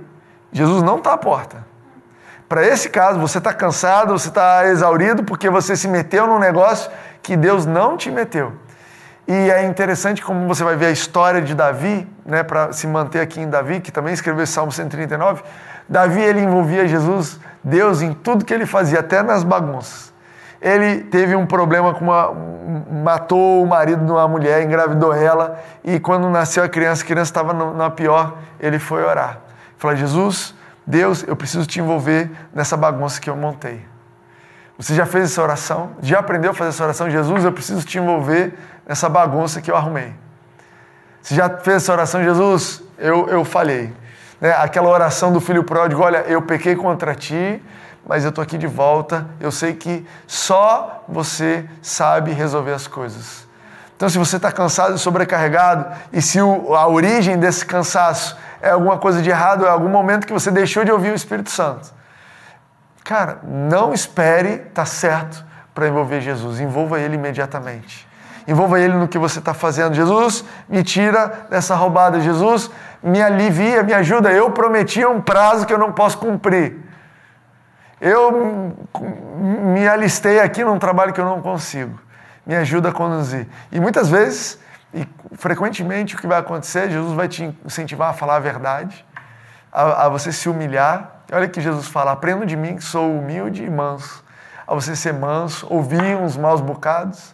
Jesus 0.54 0.84
não 0.84 0.98
está 0.98 1.14
à 1.14 1.18
porta. 1.18 1.71
Para 2.52 2.68
esse 2.68 2.90
caso, 2.90 3.18
você 3.18 3.38
está 3.38 3.54
cansado, 3.54 4.12
você 4.12 4.28
está 4.28 4.68
exaurido 4.68 5.24
porque 5.24 5.50
você 5.50 5.74
se 5.74 5.88
meteu 5.88 6.28
num 6.28 6.38
negócio 6.38 6.92
que 7.24 7.38
Deus 7.38 7.66
não 7.66 7.96
te 7.96 8.12
meteu. 8.12 8.52
E 9.26 9.50
é 9.50 9.64
interessante 9.64 10.22
como 10.22 10.46
você 10.50 10.62
vai 10.62 10.76
ver 10.76 10.88
a 10.88 10.92
história 10.92 11.42
de 11.42 11.56
Davi, 11.56 12.06
né, 12.26 12.44
para 12.44 12.74
se 12.74 12.86
manter 12.88 13.22
aqui 13.22 13.40
em 13.40 13.50
Davi, 13.50 13.80
que 13.80 13.90
também 13.90 14.14
escreveu 14.14 14.44
esse 14.44 14.52
Salmo 14.52 14.70
139. 14.70 15.42
Davi 15.88 16.20
ele 16.20 16.42
envolvia 16.42 16.86
Jesus, 16.86 17.40
Deus 17.64 18.02
em 18.02 18.12
tudo 18.12 18.44
que 18.44 18.54
ele 18.54 18.66
fazia, 18.66 19.00
até 19.00 19.24
nas 19.24 19.46
bagunças. 19.46 20.12
Ele 20.62 21.06
teve 21.06 21.38
um 21.38 21.46
problema 21.46 21.94
com 21.94 22.04
uma 22.04 22.34
matou 23.02 23.64
o 23.64 23.66
marido 23.66 24.04
de 24.04 24.12
uma 24.12 24.28
mulher, 24.28 24.62
engravidou 24.62 25.14
ela 25.14 25.58
e 25.86 26.02
quando 26.02 26.30
nasceu 26.30 26.66
a 26.66 26.68
criança, 26.68 27.02
a 27.02 27.08
criança 27.08 27.32
estava 27.32 27.54
na 27.54 27.90
pior, 27.90 28.40
ele 28.60 28.78
foi 28.78 29.06
orar. 29.06 29.38
Falou: 29.78 29.96
"Jesus, 29.96 30.54
Deus, 30.86 31.24
eu 31.28 31.36
preciso 31.36 31.66
te 31.66 31.80
envolver 31.80 32.30
nessa 32.54 32.76
bagunça 32.76 33.20
que 33.22 33.30
eu 33.30 33.36
montei. 33.36 33.86
Você 34.78 34.96
já 34.96 35.06
fez 35.06 35.26
essa 35.26 35.42
oração? 35.42 35.92
Já 36.02 36.20
aprendeu 36.20 36.52
a 36.52 36.54
fazer 36.54 36.70
essa 36.70 36.84
oração? 36.84 37.10
Jesus, 37.10 37.46
eu 37.46 37.52
preciso 37.52 37.86
te 37.86 38.00
envolver 38.00 38.58
nessa 38.88 39.08
bagunça 39.08 39.62
que 39.62 39.70
eu 39.70 39.76
arrumei. 39.76 40.14
Você 41.22 41.36
já 41.36 41.50
fez 41.50 41.78
essa 41.78 41.92
oração? 41.92 42.24
Jesus, 42.24 42.82
eu, 42.98 43.28
eu 43.30 43.46
falhei. 43.46 43.94
Né? 44.40 44.52
Aquela 44.58 44.90
oração 44.90 45.32
do 45.32 45.40
filho 45.40 45.64
pródigo: 45.64 46.02
olha, 46.02 46.26
eu 46.28 46.42
pequei 46.42 46.76
contra 46.76 47.14
ti, 47.14 47.62
mas 48.08 48.24
eu 48.24 48.30
estou 48.30 48.42
aqui 48.42 48.58
de 48.58 48.66
volta. 48.66 49.28
Eu 49.40 49.52
sei 49.52 49.74
que 49.74 50.06
só 50.26 51.04
você 51.08 51.70
sabe 51.82 52.32
resolver 52.32 52.74
as 52.74 52.88
coisas. 52.88 53.48
Então, 53.96 54.10
se 54.10 54.18
você 54.18 54.38
está 54.38 54.52
cansado 54.52 54.96
e 54.96 54.98
sobrecarregado, 54.98 55.86
e 56.12 56.24
se 56.24 56.42
o, 56.42 56.74
a 56.74 56.88
origem 56.88 57.38
desse 57.38 57.64
cansaço 57.64 58.36
é 58.62 58.70
alguma 58.70 58.98
coisa 58.98 59.22
de 59.22 59.30
errado, 59.30 59.66
é 59.66 59.70
algum 59.70 59.90
momento 59.90 60.28
que 60.28 60.34
você 60.34 60.52
deixou 60.52 60.86
de 60.86 60.92
ouvir 60.92 61.12
o 61.12 61.16
Espírito 61.16 61.50
Santo. 61.50 61.92
Cara, 63.04 63.40
não 63.44 63.94
espere 63.94 64.60
tá 64.74 64.86
certo 64.86 65.44
para 65.74 65.88
envolver 65.88 66.22
Jesus, 66.22 66.60
envolva 66.60 67.00
Ele 67.00 67.16
imediatamente. 67.16 68.08
Envolva 68.48 68.80
Ele 68.80 68.94
no 68.96 69.08
que 69.08 69.18
você 69.18 69.40
está 69.40 69.54
fazendo. 69.54 69.94
Jesus, 69.94 70.44
me 70.68 70.84
tira 70.84 71.46
dessa 71.50 71.76
roubada. 71.76 72.20
Jesus, 72.20 72.70
me 73.02 73.22
alivia, 73.22 73.84
me 73.84 73.94
ajuda. 73.94 74.32
Eu 74.32 74.52
prometi 74.52 75.06
um 75.06 75.22
prazo 75.22 75.66
que 75.66 75.74
eu 75.74 75.78
não 75.78 75.92
posso 75.92 76.18
cumprir. 76.18 76.78
Eu 78.00 78.76
me 79.40 79.88
alistei 79.88 80.40
aqui 80.40 80.64
num 80.64 80.80
trabalho 80.80 81.14
que 81.14 81.22
eu 81.22 81.26
não 81.26 81.42
consigo. 81.42 82.00
me 82.46 82.56
ajuda 82.56 82.90
a 82.90 82.92
conduzir. 82.92 83.48
E 83.72 83.80
muitas 83.80 84.10
vezes, 84.10 84.60
e 84.94 85.08
frequentemente, 85.36 86.16
o 86.16 86.18
que 86.18 86.28
vai 86.28 86.40
acontecer, 86.40 86.90
Jesus 86.90 87.14
vai 87.14 87.28
te 87.28 87.44
incentivar 87.66 88.10
a 88.10 88.14
falar 88.14 88.36
a 88.36 88.40
verdade, 88.40 89.06
a, 89.72 90.06
a 90.06 90.10
você 90.10 90.32
se 90.32 90.50
humilhar. 90.50 91.24
Olha 91.32 91.48
que 91.48 91.62
Jesus 91.62 91.88
fala: 91.88 92.12
aprenda 92.12 92.46
de 92.46 92.56
mim 92.56 92.76
que 92.76 92.84
sou 92.84 93.18
humilde 93.18 93.64
e 93.64 93.70
manso. 93.70 94.24
A 94.68 94.74
você 94.74 94.96
ser 94.96 95.14
manso, 95.14 95.68
ouvir 95.70 96.16
uns 96.16 96.38
maus 96.38 96.62
bocados. 96.62 97.34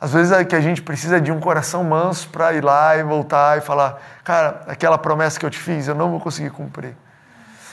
Às 0.00 0.12
vezes 0.12 0.32
é 0.32 0.44
que 0.44 0.56
a 0.56 0.60
gente 0.60 0.80
precisa 0.80 1.20
de 1.20 1.30
um 1.30 1.40
coração 1.40 1.84
manso 1.84 2.28
para 2.30 2.54
ir 2.54 2.64
lá 2.64 2.96
e 2.96 3.02
voltar 3.02 3.58
e 3.58 3.60
falar: 3.60 3.98
cara, 4.24 4.62
aquela 4.66 4.98
promessa 4.98 5.38
que 5.38 5.46
eu 5.46 5.50
te 5.50 5.58
fiz, 5.58 5.88
eu 5.88 5.94
não 5.94 6.10
vou 6.10 6.20
conseguir 6.20 6.50
cumprir. 6.50 6.96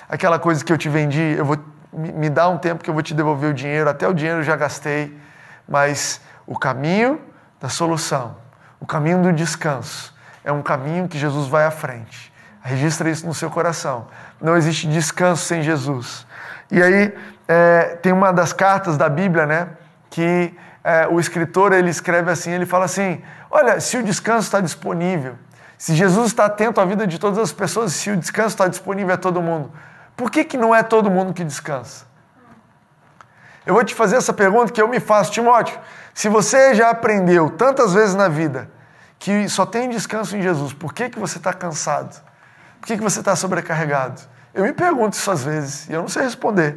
Aquela 0.10 0.40
coisa 0.40 0.64
que 0.64 0.72
eu 0.72 0.78
te 0.78 0.88
vendi, 0.88 1.36
eu 1.38 1.44
vou 1.44 1.58
me 1.92 2.30
dá 2.30 2.48
um 2.48 2.58
tempo 2.58 2.84
que 2.84 2.90
eu 2.90 2.94
vou 2.94 3.02
te 3.02 3.14
devolver 3.14 3.50
o 3.50 3.54
dinheiro, 3.54 3.90
até 3.90 4.08
o 4.08 4.14
dinheiro 4.14 4.40
eu 4.40 4.44
já 4.44 4.56
gastei, 4.56 5.18
mas 5.68 6.22
o 6.46 6.58
caminho 6.58 7.20
da 7.60 7.70
solução, 7.70 8.36
o 8.80 8.86
caminho 8.86 9.22
do 9.22 9.34
descanso, 9.34 10.14
é 10.44 10.52
um 10.52 10.62
caminho 10.62 11.08
que 11.08 11.18
Jesus 11.18 11.48
vai 11.48 11.66
à 11.66 11.72
frente. 11.72 12.32
Registra 12.62 13.10
isso 13.10 13.26
no 13.26 13.34
seu 13.34 13.50
coração. 13.50 14.08
Não 14.42 14.56
existe 14.56 14.88
descanso 14.88 15.46
sem 15.46 15.62
Jesus. 15.62 16.26
E 16.70 16.82
aí 16.82 17.14
é, 17.48 17.98
tem 18.02 18.12
uma 18.12 18.32
das 18.32 18.54
cartas 18.54 18.98
da 18.98 19.08
Bíblia, 19.08 19.46
né, 19.46 19.70
que 20.10 20.54
é, 20.84 21.08
o 21.08 21.20
escritor 21.20 21.74
ele 21.74 21.90
escreve 21.90 22.30
assim, 22.32 22.52
ele 22.52 22.66
fala 22.66 22.86
assim, 22.86 23.22
olha, 23.50 23.80
se 23.80 23.98
o 23.98 24.04
descanso 24.04 24.48
está 24.48 24.60
disponível, 24.60 25.36
se 25.78 25.96
Jesus 25.96 26.28
está 26.28 26.46
atento 26.46 26.82
à 26.82 26.86
vida 26.86 27.06
de 27.06 27.20
todas 27.20 27.38
as 27.38 27.52
pessoas, 27.52 27.94
se 27.94 28.10
o 28.10 28.18
descanso 28.18 28.50
está 28.50 28.68
disponível 28.68 29.14
a 29.14 29.18
todo 29.18 29.42
mundo, 29.42 29.72
por 30.16 30.32
que, 30.32 30.44
que 30.44 30.58
não 30.58 30.74
é 30.74 30.82
todo 30.82 31.12
mundo 31.12 31.34
que 31.34 31.44
descansa? 31.44 32.06
Eu 33.66 33.74
vou 33.74 33.84
te 33.84 33.94
fazer 33.94 34.16
essa 34.16 34.32
pergunta 34.32 34.72
que 34.72 34.82
eu 34.82 34.88
me 34.88 35.00
faço, 35.00 35.32
Timóteo. 35.32 35.78
Se 36.18 36.30
você 36.30 36.74
já 36.74 36.90
aprendeu 36.90 37.48
tantas 37.48 37.94
vezes 37.94 38.16
na 38.16 38.28
vida 38.28 38.72
que 39.20 39.48
só 39.48 39.68
tem 39.68 39.88
descanso 39.88 40.36
em 40.36 40.42
Jesus, 40.42 40.74
por 40.74 40.92
que, 40.92 41.12
que 41.12 41.20
você 41.20 41.38
está 41.38 41.54
cansado? 41.54 42.20
Por 42.82 42.88
que, 42.88 42.98
que 42.98 43.04
você 43.04 43.20
está 43.20 43.36
sobrecarregado? 43.36 44.20
Eu 44.52 44.64
me 44.64 44.74
pergunto 44.74 45.14
isso 45.14 45.30
às 45.30 45.44
vezes 45.44 45.88
e 45.88 45.94
eu 45.94 46.02
não 46.02 46.08
sei 46.08 46.24
responder. 46.24 46.76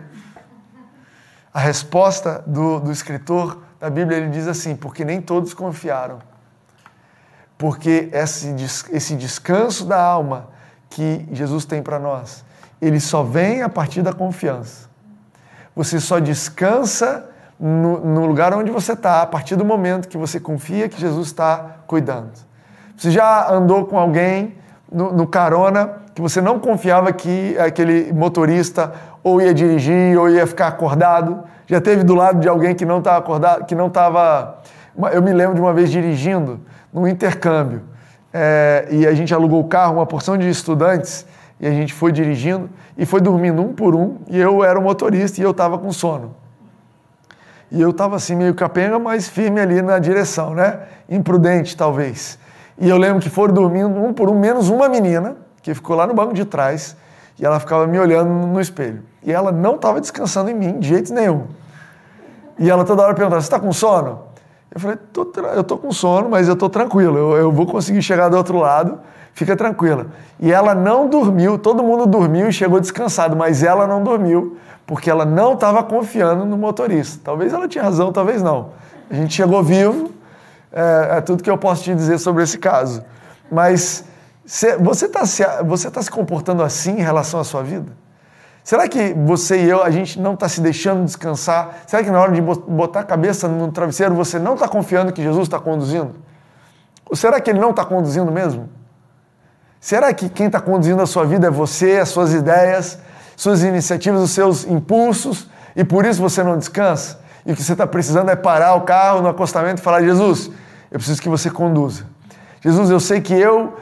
A 1.54 1.58
resposta 1.58 2.44
do, 2.46 2.80
do 2.80 2.92
escritor 2.92 3.62
da 3.80 3.88
Bíblia 3.88 4.18
ele 4.18 4.28
diz 4.28 4.46
assim: 4.46 4.76
porque 4.76 5.06
nem 5.06 5.22
todos 5.22 5.54
confiaram. 5.54 6.18
Porque 7.56 8.10
esse, 8.12 8.54
esse 8.90 9.16
descanso 9.16 9.86
da 9.86 9.98
alma 9.98 10.50
que 10.90 11.26
Jesus 11.32 11.64
tem 11.64 11.82
para 11.82 11.98
nós 11.98 12.44
ele 12.78 13.00
só 13.00 13.22
vem 13.22 13.62
a 13.62 13.70
partir 13.70 14.02
da 14.02 14.12
confiança. 14.12 14.90
Você 15.74 15.98
só 15.98 16.18
descansa 16.18 17.29
no, 17.60 18.00
no 18.00 18.26
lugar 18.26 18.54
onde 18.54 18.70
você 18.70 18.94
está, 18.94 19.20
a 19.20 19.26
partir 19.26 19.54
do 19.54 19.64
momento 19.64 20.08
que 20.08 20.16
você 20.16 20.40
confia 20.40 20.88
que 20.88 20.98
Jesus 20.98 21.26
está 21.26 21.76
cuidando. 21.86 22.30
Você 22.96 23.10
já 23.10 23.50
andou 23.52 23.84
com 23.84 23.98
alguém 23.98 24.54
no, 24.90 25.12
no, 25.12 25.26
carona 25.26 25.90
que 26.14 26.22
você 26.22 26.40
não 26.40 26.58
confiava 26.58 27.12
que 27.12 27.56
aquele 27.58 28.12
motorista 28.12 28.92
ou 29.22 29.40
ia 29.42 29.52
dirigir 29.52 30.18
ou 30.18 30.28
ia 30.28 30.46
ficar 30.46 30.68
acordado? 30.68 31.44
Já 31.66 31.80
teve 31.80 32.02
do 32.02 32.14
lado 32.14 32.40
de 32.40 32.48
alguém 32.48 32.74
que 32.74 32.84
não 32.84 32.98
estava 32.98 33.18
acordado, 33.18 33.66
que 33.66 33.74
não 33.74 33.88
estava. 33.88 34.58
Eu 35.12 35.22
me 35.22 35.32
lembro 35.32 35.54
de 35.54 35.60
uma 35.60 35.72
vez 35.72 35.90
dirigindo 35.90 36.60
num 36.92 37.06
intercâmbio 37.06 37.82
é, 38.32 38.88
e 38.90 39.06
a 39.06 39.12
gente 39.12 39.34
alugou 39.34 39.60
o 39.60 39.68
carro, 39.68 39.96
uma 39.96 40.06
porção 40.06 40.36
de 40.36 40.48
estudantes 40.48 41.26
e 41.60 41.66
a 41.66 41.70
gente 41.70 41.92
foi 41.92 42.10
dirigindo 42.10 42.70
e 42.96 43.04
foi 43.04 43.20
dormindo 43.20 43.60
um 43.60 43.72
por 43.72 43.94
um, 43.94 44.16
e 44.28 44.38
eu 44.38 44.64
era 44.64 44.78
o 44.78 44.82
motorista 44.82 45.40
e 45.40 45.44
eu 45.44 45.50
estava 45.50 45.78
com 45.78 45.92
sono. 45.92 46.39
E 47.70 47.80
eu 47.80 47.90
estava 47.90 48.16
assim, 48.16 48.34
meio 48.34 48.54
capenga, 48.54 48.98
mas 48.98 49.28
firme 49.28 49.60
ali 49.60 49.80
na 49.80 49.98
direção, 49.98 50.54
né? 50.54 50.80
Imprudente, 51.08 51.76
talvez. 51.76 52.38
E 52.78 52.88
eu 52.88 52.96
lembro 52.96 53.20
que 53.20 53.30
foram 53.30 53.54
dormindo 53.54 53.88
um 53.88 54.12
por 54.12 54.28
um, 54.28 54.38
menos 54.38 54.68
uma 54.68 54.88
menina, 54.88 55.36
que 55.62 55.72
ficou 55.74 55.94
lá 55.94 56.06
no 56.06 56.14
banco 56.14 56.34
de 56.34 56.44
trás, 56.44 56.96
e 57.38 57.44
ela 57.44 57.60
ficava 57.60 57.86
me 57.86 57.98
olhando 57.98 58.28
no 58.28 58.60
espelho. 58.60 59.02
E 59.22 59.32
ela 59.32 59.52
não 59.52 59.76
estava 59.76 60.00
descansando 60.00 60.50
em 60.50 60.54
mim, 60.54 60.80
de 60.80 60.88
jeito 60.88 61.12
nenhum. 61.14 61.46
E 62.58 62.68
ela 62.68 62.84
toda 62.84 63.02
hora 63.02 63.14
perguntava: 63.14 63.40
Você 63.40 63.46
está 63.46 63.60
com 63.60 63.72
sono? 63.72 64.24
Eu 64.74 64.80
falei: 64.80 64.98
Eu 65.54 65.60
estou 65.60 65.78
com 65.78 65.92
sono, 65.92 66.28
mas 66.28 66.48
eu 66.48 66.54
estou 66.54 66.68
tranquilo, 66.68 67.16
eu, 67.16 67.36
eu 67.36 67.52
vou 67.52 67.66
conseguir 67.66 68.02
chegar 68.02 68.28
do 68.28 68.36
outro 68.36 68.58
lado 68.58 68.98
fica 69.32 69.56
tranquila. 69.56 70.06
E 70.38 70.52
ela 70.52 70.74
não 70.74 71.08
dormiu, 71.08 71.58
todo 71.58 71.82
mundo 71.82 72.06
dormiu 72.06 72.48
e 72.48 72.52
chegou 72.52 72.80
descansado, 72.80 73.36
mas 73.36 73.62
ela 73.62 73.86
não 73.86 74.02
dormiu 74.02 74.56
porque 74.86 75.10
ela 75.10 75.24
não 75.24 75.54
estava 75.54 75.82
confiando 75.82 76.44
no 76.44 76.56
motorista. 76.56 77.20
Talvez 77.22 77.52
ela 77.52 77.68
tinha 77.68 77.84
razão, 77.84 78.12
talvez 78.12 78.42
não. 78.42 78.70
A 79.10 79.14
gente 79.14 79.34
chegou 79.34 79.62
vivo, 79.62 80.12
é, 80.72 81.18
é 81.18 81.20
tudo 81.20 81.42
que 81.42 81.50
eu 81.50 81.58
posso 81.58 81.84
te 81.84 81.94
dizer 81.94 82.18
sobre 82.18 82.42
esse 82.42 82.58
caso. 82.58 83.02
Mas 83.50 84.04
você 84.80 85.06
está 85.06 85.24
se, 85.26 85.44
você 85.64 85.90
tá 85.90 86.02
se 86.02 86.10
comportando 86.10 86.62
assim 86.62 86.92
em 86.92 87.02
relação 87.02 87.40
à 87.40 87.44
sua 87.44 87.62
vida? 87.62 87.92
Será 88.62 88.86
que 88.88 89.14
você 89.14 89.64
e 89.64 89.70
eu, 89.70 89.82
a 89.82 89.90
gente 89.90 90.20
não 90.20 90.34
está 90.34 90.48
se 90.48 90.60
deixando 90.60 91.04
descansar? 91.04 91.82
Será 91.86 92.04
que 92.04 92.10
na 92.10 92.20
hora 92.20 92.32
de 92.32 92.40
botar 92.40 93.00
a 93.00 93.04
cabeça 93.04 93.48
no 93.48 93.72
travesseiro 93.72 94.14
você 94.14 94.38
não 94.38 94.54
está 94.54 94.68
confiando 94.68 95.12
que 95.12 95.22
Jesus 95.22 95.44
está 95.44 95.58
conduzindo? 95.58 96.14
Ou 97.08 97.16
será 97.16 97.40
que 97.40 97.50
ele 97.50 97.58
não 97.58 97.70
está 97.70 97.84
conduzindo 97.84 98.30
mesmo? 98.30 98.68
Será 99.80 100.12
que 100.12 100.28
quem 100.28 100.46
está 100.46 100.60
conduzindo 100.60 101.00
a 101.00 101.06
sua 101.06 101.24
vida 101.24 101.46
é 101.46 101.50
você, 101.50 101.96
as 101.96 102.10
suas 102.10 102.34
ideias, 102.34 102.98
suas 103.40 103.62
iniciativas, 103.62 104.20
os 104.20 104.32
seus 104.32 104.66
impulsos, 104.66 105.48
e 105.74 105.82
por 105.82 106.04
isso 106.04 106.20
você 106.20 106.42
não 106.42 106.58
descansa? 106.58 107.18
E 107.46 107.52
o 107.52 107.56
que 107.56 107.62
você 107.62 107.72
está 107.72 107.86
precisando 107.86 108.30
é 108.30 108.36
parar 108.36 108.74
o 108.74 108.82
carro 108.82 109.22
no 109.22 109.28
acostamento 109.28 109.80
e 109.80 109.82
falar: 109.82 110.02
Jesus, 110.02 110.50
eu 110.90 110.98
preciso 110.98 111.22
que 111.22 111.28
você 111.28 111.48
conduza. 111.48 112.04
Jesus, 112.60 112.90
eu 112.90 113.00
sei 113.00 113.22
que 113.22 113.32
eu 113.32 113.78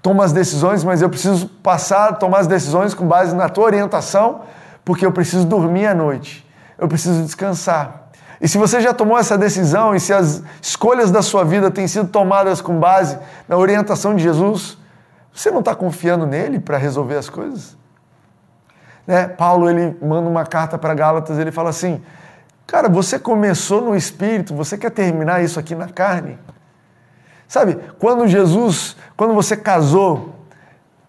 tomo 0.00 0.22
as 0.22 0.32
decisões, 0.32 0.82
mas 0.82 1.02
eu 1.02 1.10
preciso 1.10 1.46
passar 1.46 2.08
a 2.08 2.12
tomar 2.14 2.38
as 2.38 2.46
decisões 2.46 2.94
com 2.94 3.06
base 3.06 3.34
na 3.36 3.50
tua 3.50 3.64
orientação, 3.64 4.40
porque 4.82 5.04
eu 5.04 5.12
preciso 5.12 5.44
dormir 5.44 5.88
à 5.88 5.94
noite, 5.94 6.48
eu 6.78 6.88
preciso 6.88 7.22
descansar. 7.22 8.08
E 8.40 8.48
se 8.48 8.56
você 8.56 8.80
já 8.80 8.94
tomou 8.94 9.18
essa 9.18 9.36
decisão 9.36 9.94
e 9.94 10.00
se 10.00 10.14
as 10.14 10.42
escolhas 10.62 11.10
da 11.10 11.20
sua 11.20 11.44
vida 11.44 11.70
têm 11.70 11.86
sido 11.86 12.08
tomadas 12.08 12.62
com 12.62 12.80
base 12.80 13.18
na 13.46 13.58
orientação 13.58 14.16
de 14.16 14.22
Jesus, 14.22 14.78
você 15.30 15.50
não 15.50 15.58
está 15.60 15.74
confiando 15.74 16.26
nele 16.26 16.58
para 16.58 16.78
resolver 16.78 17.16
as 17.16 17.28
coisas? 17.28 17.81
Né? 19.06 19.28
Paulo 19.28 19.68
ele 19.68 19.96
manda 20.00 20.28
uma 20.28 20.44
carta 20.44 20.78
para 20.78 20.94
Gálatas, 20.94 21.38
ele 21.38 21.50
fala 21.50 21.70
assim: 21.70 22.02
Cara, 22.66 22.88
você 22.88 23.18
começou 23.18 23.82
no 23.82 23.96
espírito, 23.96 24.54
você 24.54 24.78
quer 24.78 24.90
terminar 24.90 25.42
isso 25.42 25.58
aqui 25.58 25.74
na 25.74 25.88
carne? 25.88 26.38
Sabe, 27.46 27.78
quando 27.98 28.26
Jesus, 28.26 28.96
quando 29.14 29.34
você 29.34 29.56
casou, 29.56 30.34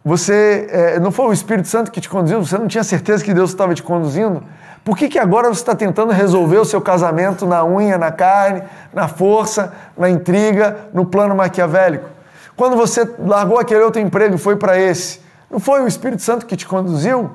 você 0.04 0.68
é, 0.70 1.00
não 1.00 1.10
foi 1.10 1.28
o 1.28 1.34
Espírito 1.34 1.70
Santo 1.70 1.90
que 1.90 2.02
te 2.02 2.10
conduziu, 2.10 2.44
você 2.44 2.58
não 2.58 2.68
tinha 2.68 2.84
certeza 2.84 3.24
que 3.24 3.34
Deus 3.34 3.52
estava 3.52 3.74
te 3.74 3.82
conduzindo? 3.82 4.44
Por 4.84 4.98
que, 4.98 5.08
que 5.08 5.18
agora 5.18 5.48
você 5.48 5.62
está 5.62 5.74
tentando 5.74 6.12
resolver 6.12 6.58
o 6.58 6.66
seu 6.66 6.82
casamento 6.82 7.46
na 7.46 7.64
unha, 7.64 7.98
na 7.98 8.12
carne, 8.12 8.64
na 8.94 9.08
força, 9.08 9.72
na 9.98 10.10
intriga, 10.10 10.90
no 10.94 11.06
plano 11.06 11.34
maquiavélico? 11.34 12.10
Quando 12.58 12.76
você 12.76 13.10
largou 13.20 13.58
aquele 13.58 13.82
outro 13.82 14.02
emprego 14.02 14.36
e 14.36 14.38
foi 14.38 14.58
para 14.58 14.78
esse, 14.78 15.22
não 15.50 15.62
foi 15.62 15.82
o 15.82 15.88
Espírito 15.88 16.22
Santo 16.22 16.46
que 16.46 16.58
te 16.58 16.68
conduziu? 16.68 17.32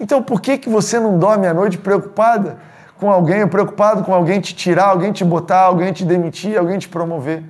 Então 0.00 0.22
por 0.22 0.40
que, 0.40 0.56
que 0.56 0.68
você 0.68 0.98
não 0.98 1.18
dorme 1.18 1.46
à 1.46 1.52
noite 1.52 1.76
preocupada 1.76 2.56
com 2.98 3.10
alguém, 3.10 3.46
preocupado 3.46 4.02
com 4.02 4.14
alguém 4.14 4.40
te 4.40 4.54
tirar, 4.54 4.86
alguém 4.86 5.12
te 5.12 5.24
botar, 5.24 5.64
alguém 5.64 5.92
te 5.92 6.04
demitir, 6.04 6.58
alguém 6.58 6.78
te 6.78 6.88
promover? 6.88 7.44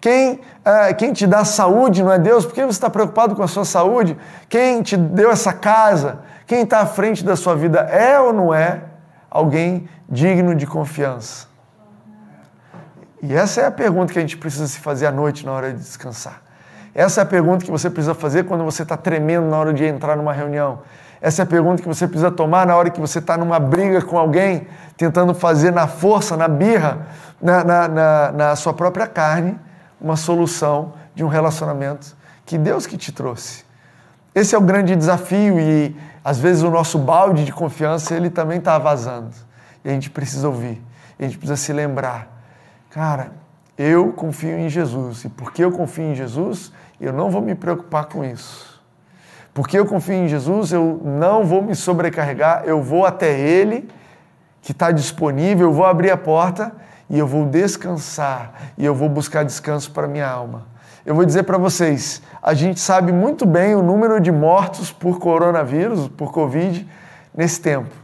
Quem, 0.00 0.40
é, 0.64 0.94
quem 0.94 1.12
te 1.12 1.26
dá 1.26 1.44
saúde 1.44 2.02
não 2.02 2.12
é 2.12 2.18
Deus? 2.18 2.46
Por 2.46 2.54
que 2.54 2.62
você 2.62 2.70
está 2.70 2.88
preocupado 2.88 3.36
com 3.36 3.42
a 3.42 3.48
sua 3.48 3.64
saúde? 3.64 4.16
Quem 4.48 4.82
te 4.82 4.96
deu 4.96 5.30
essa 5.30 5.52
casa? 5.52 6.20
Quem 6.46 6.62
está 6.62 6.80
à 6.80 6.86
frente 6.86 7.24
da 7.24 7.36
sua 7.36 7.54
vida 7.54 7.80
é 7.80 8.18
ou 8.18 8.32
não 8.32 8.54
é 8.54 8.84
alguém 9.30 9.88
digno 10.08 10.54
de 10.54 10.66
confiança? 10.66 11.48
E 13.22 13.34
essa 13.34 13.62
é 13.62 13.66
a 13.66 13.70
pergunta 13.70 14.12
que 14.12 14.18
a 14.18 14.22
gente 14.22 14.36
precisa 14.36 14.66
se 14.66 14.78
fazer 14.78 15.06
à 15.06 15.12
noite 15.12 15.44
na 15.44 15.52
hora 15.52 15.72
de 15.72 15.78
descansar. 15.78 16.42
Essa 16.94 17.20
é 17.20 17.24
a 17.24 17.26
pergunta 17.26 17.64
que 17.64 17.70
você 17.70 17.90
precisa 17.90 18.14
fazer 18.14 18.44
quando 18.44 18.64
você 18.64 18.82
está 18.82 18.96
tremendo 18.96 19.46
na 19.48 19.58
hora 19.58 19.74
de 19.74 19.84
entrar 19.84 20.16
numa 20.16 20.32
reunião. 20.32 20.80
Essa 21.20 21.42
é 21.42 21.44
a 21.44 21.46
pergunta 21.46 21.82
que 21.82 21.88
você 21.88 22.06
precisa 22.06 22.30
tomar 22.30 22.66
na 22.66 22.76
hora 22.76 22.90
que 22.90 23.00
você 23.00 23.18
está 23.18 23.36
numa 23.36 23.58
briga 23.58 24.02
com 24.02 24.18
alguém, 24.18 24.66
tentando 24.96 25.34
fazer 25.34 25.70
na 25.70 25.86
força, 25.86 26.36
na 26.36 26.48
birra, 26.48 27.06
na, 27.40 27.64
na, 27.64 27.88
na, 27.88 28.32
na 28.32 28.56
sua 28.56 28.72
própria 28.72 29.06
carne, 29.06 29.58
uma 30.00 30.16
solução 30.16 30.94
de 31.14 31.24
um 31.24 31.28
relacionamento 31.28 32.16
que 32.44 32.58
Deus 32.58 32.86
que 32.86 32.96
te 32.96 33.12
trouxe. 33.12 33.64
Esse 34.34 34.54
é 34.54 34.58
o 34.58 34.60
grande 34.60 34.94
desafio 34.94 35.58
e 35.58 35.96
às 36.24 36.38
vezes 36.38 36.62
o 36.62 36.70
nosso 36.70 36.98
balde 36.98 37.44
de 37.44 37.52
confiança 37.52 38.14
ele 38.14 38.30
também 38.30 38.58
está 38.58 38.78
vazando. 38.78 39.30
E 39.84 39.88
a 39.88 39.92
gente 39.92 40.10
precisa 40.10 40.46
ouvir, 40.46 40.82
a 41.18 41.22
gente 41.22 41.38
precisa 41.38 41.56
se 41.56 41.72
lembrar 41.72 42.36
Cara, 42.96 43.32
eu 43.76 44.10
confio 44.10 44.58
em 44.58 44.70
Jesus 44.70 45.26
e 45.26 45.28
porque 45.28 45.62
eu 45.62 45.70
confio 45.70 46.04
em 46.04 46.14
Jesus, 46.14 46.72
eu 46.98 47.12
não 47.12 47.30
vou 47.30 47.42
me 47.42 47.54
preocupar 47.54 48.06
com 48.06 48.24
isso. 48.24 48.75
Porque 49.56 49.78
eu 49.78 49.86
confio 49.86 50.16
em 50.16 50.28
Jesus, 50.28 50.70
eu 50.70 51.00
não 51.02 51.42
vou 51.42 51.62
me 51.62 51.74
sobrecarregar, 51.74 52.64
eu 52.66 52.82
vou 52.82 53.06
até 53.06 53.40
Ele, 53.40 53.88
que 54.60 54.72
está 54.72 54.90
disponível, 54.90 55.68
eu 55.68 55.72
vou 55.72 55.86
abrir 55.86 56.10
a 56.10 56.16
porta 56.18 56.72
e 57.08 57.18
eu 57.18 57.26
vou 57.26 57.46
descansar 57.46 58.52
e 58.76 58.84
eu 58.84 58.94
vou 58.94 59.08
buscar 59.08 59.46
descanso 59.46 59.90
para 59.92 60.06
minha 60.06 60.28
alma. 60.28 60.64
Eu 61.06 61.14
vou 61.14 61.24
dizer 61.24 61.44
para 61.44 61.56
vocês, 61.56 62.20
a 62.42 62.52
gente 62.52 62.78
sabe 62.78 63.12
muito 63.12 63.46
bem 63.46 63.74
o 63.74 63.80
número 63.80 64.20
de 64.20 64.30
mortos 64.30 64.92
por 64.92 65.18
coronavírus, 65.18 66.06
por 66.06 66.32
Covid, 66.32 66.86
nesse 67.34 67.58
tempo. 67.58 67.96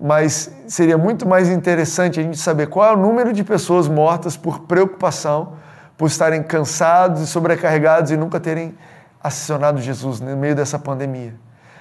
Mas 0.00 0.48
seria 0.68 0.96
muito 0.96 1.26
mais 1.26 1.48
interessante 1.48 2.20
a 2.20 2.22
gente 2.22 2.38
saber 2.38 2.68
qual 2.68 2.88
é 2.88 2.92
o 2.94 2.96
número 2.96 3.32
de 3.32 3.42
pessoas 3.42 3.88
mortas 3.88 4.36
por 4.36 4.60
preocupação, 4.60 5.54
por 5.98 6.06
estarem 6.06 6.40
cansados 6.40 7.20
e 7.20 7.26
sobrecarregados 7.26 8.12
e 8.12 8.16
nunca 8.16 8.38
terem 8.38 8.76
acionado 9.22 9.80
Jesus 9.80 10.20
no 10.20 10.36
meio 10.36 10.54
dessa 10.54 10.78
pandemia. 10.78 11.34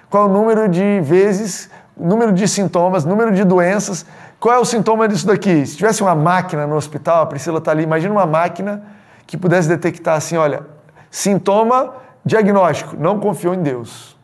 Qual 0.10 0.28
o 0.28 0.32
número 0.32 0.67
de 0.67 1.02
vezes, 1.02 1.69
número 1.99 2.32
de 2.32 2.47
sintomas, 2.47 3.04
número 3.04 3.32
de 3.34 3.43
doenças. 3.43 4.06
Qual 4.39 4.56
é 4.56 4.58
o 4.58 4.65
sintoma 4.65 5.08
disso 5.08 5.28
daqui? 5.28 5.65
Se 5.65 5.75
tivesse 5.75 6.02
uma 6.02 6.15
máquina 6.15 6.65
no 6.65 6.75
hospital, 6.75 7.23
a 7.23 7.25
Priscila 7.25 7.60
está 7.60 7.71
ali, 7.71 7.84
imagina 7.84 8.13
uma 8.13 8.25
máquina 8.25 8.82
que 9.28 9.38
pudesse 9.38 9.67
detectar 9.67 10.15
assim, 10.15 10.38
olha, 10.38 10.65
sintoma, 11.12 11.93
diagnóstico, 12.25 12.95
não 12.97 13.19
confiou 13.19 13.54
em 13.54 13.62
Deus. 13.62 14.17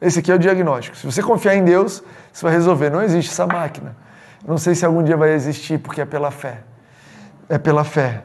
Esse 0.00 0.18
aqui 0.18 0.32
é 0.32 0.34
o 0.34 0.38
diagnóstico. 0.38 0.96
Se 0.96 1.06
você 1.06 1.22
confiar 1.22 1.54
em 1.54 1.62
Deus, 1.62 2.02
você 2.32 2.44
vai 2.44 2.52
resolver. 2.52 2.90
Não 2.90 3.00
existe 3.00 3.30
essa 3.30 3.46
máquina. 3.46 3.96
Não 4.44 4.58
sei 4.58 4.74
se 4.74 4.84
algum 4.84 5.02
dia 5.02 5.16
vai 5.16 5.30
existir, 5.30 5.78
porque 5.78 6.00
é 6.00 6.04
pela 6.04 6.32
fé. 6.32 6.58
É 7.48 7.56
pela 7.56 7.84
fé. 7.84 8.24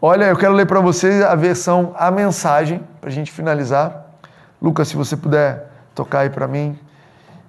Olha, 0.00 0.26
eu 0.26 0.36
quero 0.36 0.52
ler 0.52 0.66
para 0.66 0.78
vocês 0.80 1.22
a 1.22 1.34
versão, 1.34 1.92
a 1.96 2.08
mensagem, 2.10 2.86
para 3.00 3.10
a 3.10 3.12
gente 3.12 3.32
finalizar. 3.32 4.06
Lucas, 4.62 4.88
se 4.88 4.96
você 4.96 5.16
puder 5.16 5.68
tocar 5.92 6.20
aí 6.20 6.30
para 6.30 6.46
mim. 6.46 6.78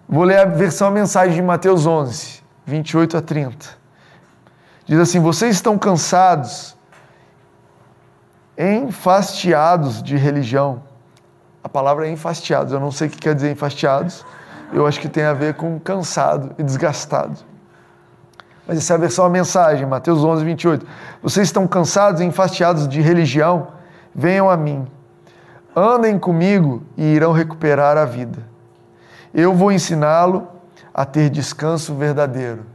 Vou 0.07 0.23
ler 0.23 0.39
a 0.39 0.45
versão 0.45 0.88
a 0.88 0.91
mensagem 0.91 1.35
de 1.35 1.41
Mateus 1.43 1.85
11, 1.85 2.41
28 2.65 3.17
a 3.17 3.21
30. 3.21 3.67
Diz 4.88 4.99
assim: 4.99 5.19
Vocês 5.19 5.55
estão 5.55 5.77
cansados, 5.77 6.75
enfastiados 8.57 10.01
de 10.01 10.17
religião. 10.17 10.81
A 11.63 11.69
palavra 11.69 12.07
é 12.07 12.12
enfastiados, 12.12 12.73
eu 12.73 12.79
não 12.79 12.91
sei 12.91 13.07
o 13.07 13.12
que 13.12 13.17
quer 13.17 13.35
dizer 13.35 13.51
enfastiados. 13.51 14.25
Eu 14.73 14.88
acho 14.88 14.99
que 14.99 15.07
tem 15.07 15.23
a 15.23 15.33
ver 15.33 15.53
com 15.53 15.79
cansado 15.79 16.55
e 16.57 16.63
desgastado. 16.63 17.38
Mas 18.69 18.77
essa 18.77 18.93
é 18.93 18.95
a 18.95 18.99
versão 18.99 19.25
a 19.25 19.29
mensagem, 19.29 19.86
Mateus 19.86 20.23
11, 20.23 20.45
28. 20.45 20.88
Vocês 21.21 21.47
estão 21.47 21.67
cansados 21.67 22.21
e 22.21 22.23
enfastiados 22.23 22.88
de 22.88 23.01
religião? 23.01 23.69
Venham 24.15 24.49
a 24.49 24.55
mim 24.55 24.88
andem 25.79 26.17
comigo 26.17 26.84
e 26.97 27.03
irão 27.03 27.32
recuperar 27.32 27.97
a 27.97 28.05
vida. 28.05 28.45
Eu 29.34 29.53
vou 29.53 29.71
ensiná-lo 29.71 30.47
a 30.93 31.05
ter 31.05 31.29
descanso 31.29 31.93
verdadeiro. 31.93 32.65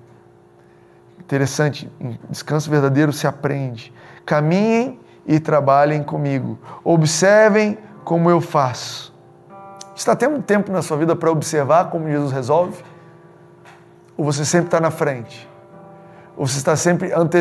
Interessante, 1.18 1.90
descanso 2.28 2.70
verdadeiro 2.70 3.12
se 3.12 3.26
aprende. 3.26 3.92
Caminhem 4.24 5.00
e 5.26 5.40
trabalhem 5.40 6.02
comigo. 6.02 6.59
Observem 6.83 7.78
como 8.04 8.30
eu 8.30 8.40
faço. 8.40 9.12
Está 9.94 10.14
tendo 10.14 10.42
tempo 10.42 10.70
na 10.70 10.83
sua 10.83 10.96
vida 10.96 11.14
para 11.16 11.30
observar 11.30 11.90
como 11.90 12.09
Jesus 12.09 12.33
resolve? 12.33 12.83
Ou 14.16 14.24
você 14.24 14.44
sempre 14.44 14.66
está 14.66 14.80
na 14.80 14.90
frente? 14.90 15.48
Ou 16.37 16.47
você 16.47 16.59
está 16.59 16.75
sempre 16.75 17.12
ante, 17.12 17.38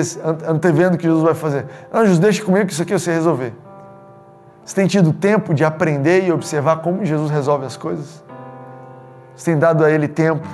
antevendo 0.47 0.95
o 0.95 0.97
que 0.97 1.05
Jesus 1.05 1.23
vai 1.23 1.33
fazer? 1.33 1.65
Não, 1.91 2.01
Jesus, 2.01 2.19
deixa 2.19 2.43
comigo 2.43 2.67
que 2.67 2.73
isso 2.73 2.81
aqui 2.81 2.93
eu 2.93 2.99
sei 2.99 3.13
resolver. 3.13 3.53
Você 4.63 4.75
tem 4.75 4.87
tido 4.87 5.11
tempo 5.11 5.53
de 5.53 5.65
aprender 5.65 6.25
e 6.25 6.31
observar 6.31 6.77
como 6.77 7.03
Jesus 7.03 7.29
resolve 7.31 7.65
as 7.65 7.75
coisas? 7.75 8.23
Você 9.35 9.51
tem 9.51 9.59
dado 9.59 9.83
a 9.83 9.89
Ele 9.89 10.07
tempo? 10.07 10.47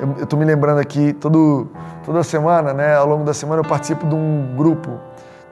Eu 0.00 0.24
estou 0.24 0.38
me 0.38 0.44
lembrando 0.44 0.80
aqui, 0.80 1.12
todo, 1.12 1.70
toda 2.04 2.22
semana, 2.22 2.72
né, 2.72 2.96
ao 2.96 3.06
longo 3.06 3.24
da 3.24 3.34
semana, 3.34 3.60
eu 3.60 3.68
participo 3.68 4.06
de 4.06 4.14
um 4.14 4.54
grupo, 4.56 4.98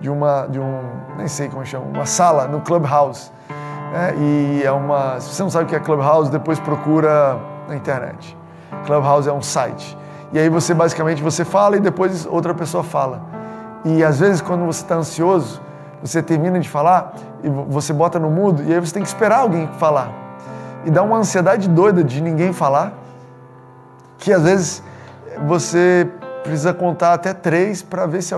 de 0.00 0.10
uma, 0.10 0.46
de 0.46 0.58
um, 0.58 0.80
nem 1.16 1.28
sei 1.28 1.48
como 1.48 1.64
chama, 1.64 1.84
uma 1.84 2.06
sala 2.06 2.48
no 2.48 2.60
Clubhouse. 2.60 3.30
Né, 3.92 4.14
e 4.18 4.62
é 4.64 4.72
uma, 4.72 5.20
se 5.20 5.34
você 5.34 5.42
não 5.42 5.50
sabe 5.50 5.64
o 5.64 5.68
que 5.68 5.76
é 5.76 5.80
Clubhouse, 5.80 6.30
depois 6.30 6.58
procura 6.58 7.38
na 7.68 7.76
internet. 7.76 8.36
Clubhouse 8.86 9.28
é 9.28 9.32
um 9.32 9.42
site. 9.42 9.96
E 10.32 10.38
aí 10.38 10.48
você 10.48 10.74
basicamente 10.74 11.22
você 11.22 11.44
fala 11.44 11.76
e 11.76 11.80
depois 11.80 12.26
outra 12.26 12.54
pessoa 12.54 12.84
fala. 12.84 13.22
E 13.84 14.04
às 14.04 14.20
vezes 14.20 14.40
quando 14.40 14.66
você 14.66 14.82
está 14.82 14.96
ansioso, 14.96 15.60
você 16.02 16.22
termina 16.22 16.60
de 16.60 16.68
falar 16.68 17.14
e 17.42 17.48
você 17.48 17.92
bota 17.92 18.18
no 18.18 18.30
mudo 18.30 18.62
e 18.62 18.72
aí 18.72 18.80
você 18.80 18.94
tem 18.94 19.02
que 19.02 19.08
esperar 19.08 19.40
alguém 19.40 19.68
falar. 19.78 20.10
E 20.84 20.90
dá 20.90 21.02
uma 21.02 21.16
ansiedade 21.16 21.68
doida 21.68 22.04
de 22.04 22.20
ninguém 22.20 22.52
falar, 22.52 22.92
que 24.18 24.32
às 24.32 24.42
vezes 24.42 24.82
você 25.46 26.08
precisa 26.42 26.72
contar 26.72 27.14
até 27.14 27.32
três 27.32 27.82
para 27.82 28.06
ver 28.06 28.22
se. 28.22 28.34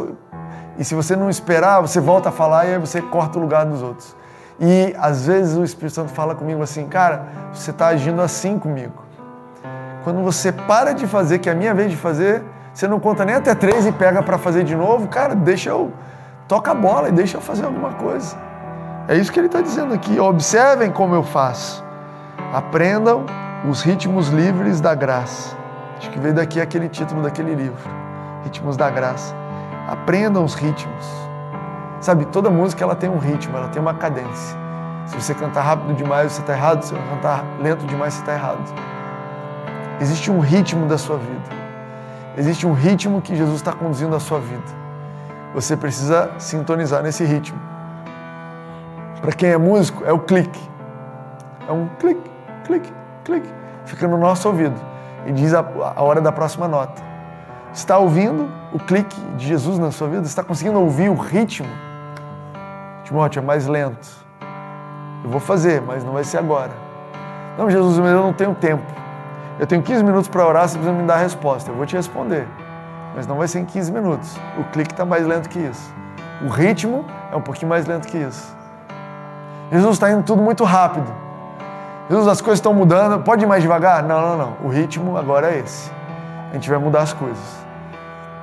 E 0.78 0.84
se 0.84 0.94
você 0.94 1.14
não 1.14 1.28
esperar, 1.28 1.80
você 1.80 2.00
volta 2.00 2.30
a 2.30 2.32
falar 2.32 2.66
e 2.66 2.74
aí 2.74 2.78
você 2.78 3.02
corta 3.02 3.38
o 3.38 3.42
lugar 3.42 3.66
dos 3.66 3.82
outros. 3.82 4.16
E 4.58 4.94
às 4.98 5.26
vezes 5.26 5.56
o 5.56 5.64
Espírito 5.64 5.94
Santo 5.94 6.10
fala 6.10 6.34
comigo 6.34 6.62
assim, 6.62 6.86
cara, 6.86 7.26
você 7.52 7.70
está 7.70 7.88
agindo 7.88 8.20
assim 8.22 8.58
comigo. 8.58 9.09
Quando 10.02 10.22
você 10.22 10.50
para 10.50 10.92
de 10.92 11.06
fazer, 11.06 11.38
que 11.38 11.48
é 11.48 11.52
a 11.52 11.54
minha 11.54 11.74
vez 11.74 11.90
de 11.90 11.96
fazer, 11.96 12.42
você 12.72 12.88
não 12.88 12.98
conta 12.98 13.24
nem 13.24 13.34
até 13.34 13.54
três 13.54 13.86
e 13.86 13.92
pega 13.92 14.22
para 14.22 14.38
fazer 14.38 14.64
de 14.64 14.74
novo, 14.74 15.08
cara, 15.08 15.34
deixa 15.34 15.70
eu 15.70 15.92
toca 16.50 16.72
a 16.72 16.74
bola 16.74 17.08
e 17.08 17.12
deixa 17.12 17.36
eu 17.36 17.40
fazer 17.40 17.64
alguma 17.64 17.92
coisa. 17.92 18.36
É 19.06 19.16
isso 19.16 19.30
que 19.30 19.38
ele 19.38 19.46
está 19.46 19.60
dizendo 19.60 19.94
aqui. 19.94 20.18
Observem 20.18 20.90
como 20.90 21.14
eu 21.14 21.22
faço. 21.22 21.84
Aprendam 22.52 23.24
os 23.68 23.82
ritmos 23.82 24.28
livres 24.30 24.80
da 24.80 24.94
graça. 24.94 25.56
Acho 25.96 26.10
que 26.10 26.18
veio 26.18 26.34
daqui 26.34 26.60
aquele 26.60 26.88
título 26.88 27.22
daquele 27.22 27.54
livro. 27.54 27.90
Ritmos 28.42 28.76
da 28.76 28.90
graça. 28.90 29.34
Aprendam 29.88 30.44
os 30.44 30.54
ritmos. 30.54 31.06
Sabe, 32.00 32.24
toda 32.24 32.50
música 32.50 32.82
ela 32.82 32.96
tem 32.96 33.10
um 33.10 33.18
ritmo, 33.18 33.56
ela 33.56 33.68
tem 33.68 33.80
uma 33.80 33.94
cadência. 33.94 34.58
Se 35.06 35.14
você 35.14 35.34
cantar 35.34 35.62
rápido 35.62 35.94
demais, 35.94 36.32
você 36.32 36.40
está 36.40 36.52
errado. 36.52 36.82
Se 36.82 36.94
você 36.94 37.00
cantar 37.10 37.44
lento 37.60 37.86
demais, 37.86 38.14
você 38.14 38.20
está 38.20 38.32
errado. 38.32 38.89
Existe 40.00 40.30
um 40.30 40.40
ritmo 40.40 40.86
da 40.86 40.96
sua 40.98 41.18
vida. 41.18 41.60
Existe 42.36 42.66
um 42.66 42.72
ritmo 42.72 43.20
que 43.20 43.36
Jesus 43.36 43.56
está 43.56 43.72
conduzindo 43.72 44.14
a 44.16 44.20
sua 44.20 44.40
vida 44.40 44.80
você 45.54 45.76
precisa 45.76 46.30
sintonizar 46.38 47.02
nesse 47.02 47.24
ritmo. 47.24 47.58
Para 49.20 49.32
quem 49.32 49.50
é 49.50 49.58
músico, 49.58 50.04
é 50.04 50.12
o 50.12 50.18
clique. 50.18 50.60
É 51.68 51.72
um 51.72 51.88
clique, 51.98 52.30
clique, 52.64 52.92
clique. 53.24 53.48
Fica 53.84 54.06
no 54.06 54.16
nosso 54.16 54.48
ouvido 54.48 54.74
e 55.26 55.32
diz 55.32 55.52
a, 55.52 55.60
a 55.60 56.02
hora 56.02 56.20
da 56.20 56.32
próxima 56.32 56.68
nota. 56.68 57.02
Está 57.72 57.98
ouvindo 57.98 58.48
o 58.72 58.78
clique 58.78 59.20
de 59.36 59.46
Jesus 59.46 59.78
na 59.78 59.90
sua 59.90 60.08
vida? 60.08 60.22
Está 60.22 60.42
conseguindo 60.42 60.80
ouvir 60.80 61.08
o 61.08 61.14
ritmo? 61.14 61.68
Timóteo, 63.04 63.40
é 63.40 63.42
mais 63.42 63.66
lento. 63.66 64.08
Eu 65.24 65.30
vou 65.30 65.40
fazer, 65.40 65.82
mas 65.82 66.04
não 66.04 66.12
vai 66.12 66.24
ser 66.24 66.38
agora. 66.38 66.72
Não, 67.58 67.68
Jesus, 67.68 67.98
mas 67.98 68.12
eu 68.12 68.22
não 68.22 68.32
tenho 68.32 68.54
tempo. 68.54 68.99
Eu 69.60 69.66
tenho 69.66 69.82
15 69.82 70.02
minutos 70.02 70.26
para 70.28 70.44
orar, 70.44 70.68
você 70.68 70.76
precisa 70.76 70.92
me 70.92 71.06
dar 71.06 71.14
a 71.14 71.18
resposta. 71.18 71.70
Eu 71.70 71.76
vou 71.76 71.86
te 71.86 71.94
responder 71.94 72.48
mas 73.14 73.26
não 73.26 73.36
vai 73.36 73.48
ser 73.48 73.60
em 73.60 73.64
15 73.64 73.92
minutos. 73.92 74.36
O 74.58 74.64
clique 74.64 74.92
está 74.92 75.04
mais 75.04 75.26
lento 75.26 75.48
que 75.48 75.58
isso. 75.58 75.92
O 76.42 76.48
ritmo 76.48 77.04
é 77.30 77.36
um 77.36 77.40
pouquinho 77.40 77.68
mais 77.68 77.86
lento 77.86 78.08
que 78.08 78.18
isso. 78.18 78.56
Jesus 79.70 79.96
está 79.96 80.10
indo 80.10 80.22
tudo 80.22 80.42
muito 80.42 80.64
rápido. 80.64 81.12
Jesus, 82.08 82.26
as 82.26 82.40
coisas 82.40 82.58
estão 82.58 82.74
mudando. 82.74 83.22
Pode 83.22 83.44
ir 83.44 83.46
mais 83.46 83.62
devagar? 83.62 84.02
Não, 84.02 84.20
não, 84.20 84.36
não. 84.36 84.56
O 84.64 84.68
ritmo 84.68 85.16
agora 85.16 85.52
é 85.52 85.58
esse. 85.58 85.90
A 86.50 86.54
gente 86.54 86.68
vai 86.68 86.78
mudar 86.78 87.02
as 87.02 87.12
coisas. 87.12 87.60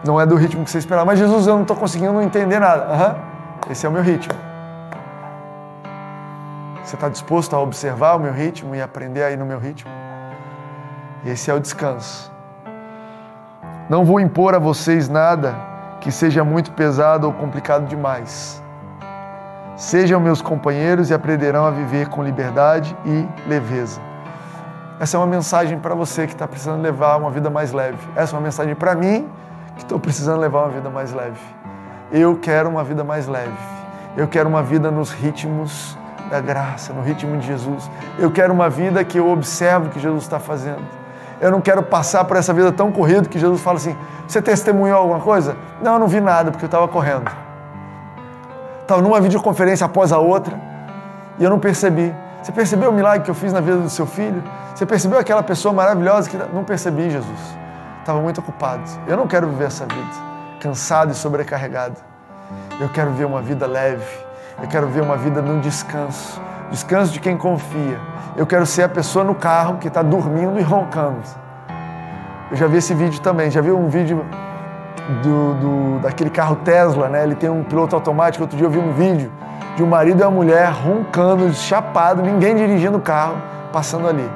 Não 0.06 0.22
é 0.22 0.26
do 0.26 0.36
ritmo 0.36 0.64
que 0.64 0.72
você 0.72 0.78
esperava. 0.78 1.06
Mas 1.06 1.20
Jesus, 1.20 1.48
eu 1.48 1.56
não 1.56 1.64
estou 1.64 1.76
conseguindo 1.76 2.22
entender 2.22 2.60
nada. 2.60 2.94
Uhum. 2.94 3.72
Esse 3.72 3.86
é 3.86 3.90
o 3.90 3.92
meu 3.92 4.04
ritmo. 4.04 4.34
Você 6.84 6.96
está 6.96 7.10
disposto 7.10 7.54
a 7.56 7.60
observar 7.60 8.16
o 8.16 8.20
meu 8.20 8.32
ritmo 8.32 8.74
e 8.74 8.82
aprender 8.82 9.24
aí 9.24 9.36
no 9.36 9.46
meu 9.46 9.60
ritmo? 9.60 9.92
Esse 11.28 11.52
é 11.52 11.54
o 11.54 11.60
descanso. 11.60 12.32
Não 13.90 14.06
vou 14.06 14.18
impor 14.18 14.56
a 14.56 14.60
vocês 14.60 15.10
nada 15.10 15.54
que 16.00 16.10
seja 16.10 16.42
muito 16.42 16.72
pesado 16.72 17.28
ou 17.28 17.34
complicado 17.34 17.86
demais. 17.86 18.64
Sejam 19.76 20.22
meus 20.22 20.42
companheiros 20.42 21.10
e 21.10 21.14
aprenderão 21.14 21.66
a 21.66 21.70
viver 21.70 22.08
com 22.08 22.24
liberdade 22.24 22.96
e 23.06 23.28
leveza. 23.46 24.00
Essa 25.02 25.18
é 25.18 25.20
uma 25.20 25.28
mensagem 25.28 25.78
para 25.78 25.94
você 25.94 26.26
que 26.26 26.32
está 26.32 26.48
precisando 26.48 26.82
levar 26.82 27.18
uma 27.18 27.30
vida 27.30 27.50
mais 27.50 27.74
leve. 27.74 28.00
Essa 28.16 28.34
é 28.34 28.40
uma 28.40 28.44
mensagem 28.46 28.74
para 28.74 28.96
mim 28.96 29.28
que 29.76 29.84
estou 29.84 30.00
precisando 30.00 30.40
levar 30.40 30.64
uma 30.64 30.72
vida 30.72 30.90
mais 30.90 31.12
leve. 31.12 31.42
Eu 32.10 32.38
quero 32.38 32.70
uma 32.70 32.86
vida 32.86 33.04
mais 33.04 33.28
leve. 33.28 33.52
Eu 34.16 34.30
quero 34.30 34.48
uma 34.48 34.64
vida 34.64 34.90
nos 34.90 35.12
ritmos 35.12 35.98
da 36.30 36.40
graça, 36.40 36.94
no 36.94 37.02
ritmo 37.02 37.36
de 37.38 37.48
Jesus. 37.48 37.92
Eu 38.18 38.32
quero 38.32 38.54
uma 38.54 38.70
vida 38.70 39.04
que 39.04 39.20
eu 39.20 39.30
observo 39.30 39.88
o 39.88 39.90
que 39.90 40.00
Jesus 40.00 40.24
está 40.24 40.40
fazendo 40.40 41.06
eu 41.40 41.52
não 41.52 41.62
quero 41.62 41.84
passar 41.84 42.24
por 42.26 42.38
essa 42.38 42.54
vida 42.54 42.72
tão 42.72 42.92
corrida 42.92 43.28
que 43.28 43.40
Jesus 43.40 43.62
fala 43.62 43.78
assim: 43.78 43.96
você 44.28 44.42
testemunhou 44.42 44.98
alguma 44.98 45.20
coisa? 45.20 45.56
Não, 45.82 45.94
eu 45.94 46.00
não 46.00 46.08
vi 46.08 46.20
nada 46.20 46.52
porque 46.52 46.66
eu 46.66 46.68
estava 46.68 46.88
correndo. 46.88 47.30
Estava 48.82 49.02
numa 49.02 49.20
videoconferência 49.20 49.86
após 49.86 50.12
a 50.12 50.18
outra 50.18 50.60
e 51.38 51.44
eu 51.44 51.50
não 51.50 51.60
percebi. 51.60 52.14
Você 52.42 52.52
percebeu 52.52 52.90
o 52.90 52.94
milagre 52.94 53.26
que 53.26 53.32
eu 53.32 53.36
fiz 53.36 53.52
na 53.52 53.60
vida 53.60 53.78
do 53.78 53.90
seu 53.90 54.06
filho? 54.06 54.42
Você 54.74 54.86
percebeu 54.86 55.20
aquela 55.20 55.44
pessoa 55.44 55.74
maravilhosa 55.74 56.30
que 56.30 56.38
não 56.54 56.64
percebi, 56.64 57.10
Jesus? 57.10 57.58
estava 58.08 58.22
muito 58.22 58.40
ocupado. 58.40 58.84
Eu 59.06 59.18
não 59.18 59.28
quero 59.28 59.50
viver 59.50 59.66
essa 59.66 59.86
vida 59.86 60.28
cansado 60.62 61.12
e 61.12 61.16
sobrecarregado. 61.16 61.98
Eu 62.80 62.88
quero 62.88 63.12
viver 63.12 63.26
uma 63.26 63.42
vida 63.42 63.68
leve. 63.68 64.06
Eu 64.62 64.68
quero 64.70 64.88
viver 64.88 65.02
uma 65.02 65.18
vida 65.18 65.42
no 65.42 65.60
descanso. 65.60 66.42
Descanso 66.70 67.14
de 67.14 67.20
quem 67.20 67.38
confia. 67.38 68.00
Eu 68.36 68.46
quero 68.46 68.66
ser 68.66 68.84
a 68.84 68.90
pessoa 68.90 69.24
no 69.24 69.34
carro 69.34 69.78
que 69.78 69.88
está 69.88 70.02
dormindo 70.02 70.60
e 70.60 70.62
roncando. 70.62 71.22
Eu 72.52 72.58
já 72.58 72.68
vi 72.68 72.78
esse 72.78 72.94
vídeo 72.94 73.20
também. 73.22 73.50
Já 73.50 73.62
vi 73.62 73.72
um 73.72 73.88
vídeo 73.88 74.26
do, 75.24 75.54
do, 75.54 76.00
daquele 76.00 76.30
carro 76.30 76.58
Tesla, 76.58 77.08
né? 77.08 77.24
Ele 77.24 77.36
tem 77.36 77.50
um 77.50 77.64
piloto 77.64 77.96
automático. 77.96 78.44
Outro 78.44 78.58
dia 78.58 78.68
eu 78.68 78.72
vi 78.72 78.80
um 78.80 78.92
vídeo 78.94 79.32
de 79.76 79.84
um 79.84 79.88
marido 79.88 80.22
e 80.22 80.24
uma 80.24 80.32
mulher 80.32 80.72
roncando, 80.72 81.54
chapado, 81.54 82.22
ninguém 82.22 82.56
dirigindo 82.56 82.98
o 82.98 83.02
carro, 83.02 83.36
passando 83.72 84.08
ali. 84.08 84.30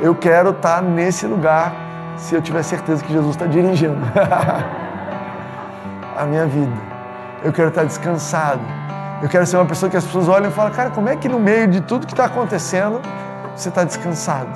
Eu 0.00 0.14
quero 0.14 0.50
estar 0.50 0.76
tá 0.76 0.82
nesse 0.82 1.26
lugar 1.26 1.72
se 2.16 2.34
eu 2.34 2.42
tiver 2.42 2.62
certeza 2.62 3.02
que 3.02 3.12
Jesus 3.12 3.34
está 3.34 3.46
dirigindo 3.46 3.98
a 6.16 6.24
minha 6.24 6.46
vida. 6.46 6.72
Eu 7.42 7.52
quero 7.52 7.68
estar 7.68 7.80
tá 7.80 7.86
descansado. 7.86 8.60
Eu 9.20 9.28
quero 9.28 9.44
ser 9.44 9.56
uma 9.56 9.66
pessoa 9.66 9.90
que 9.90 9.96
as 9.96 10.04
pessoas 10.04 10.28
olham 10.28 10.48
e 10.48 10.52
falam, 10.52 10.70
cara, 10.70 10.90
como 10.90 11.08
é 11.08 11.16
que 11.16 11.28
no 11.28 11.40
meio 11.40 11.66
de 11.66 11.80
tudo 11.80 12.06
que 12.06 12.12
está 12.12 12.26
acontecendo 12.26 13.00
você 13.56 13.68
está 13.68 13.82
descansado? 13.82 14.50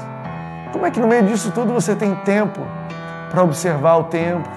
Como 0.72 0.86
é 0.86 0.90
que 0.90 1.00
no 1.00 1.08
meio 1.08 1.24
disso 1.24 1.50
tudo 1.50 1.72
você 1.72 1.96
tem 1.96 2.14
tempo 2.14 2.60
para 3.28 3.42
observar 3.42 3.96
o 3.96 4.04
tempo, 4.04 4.48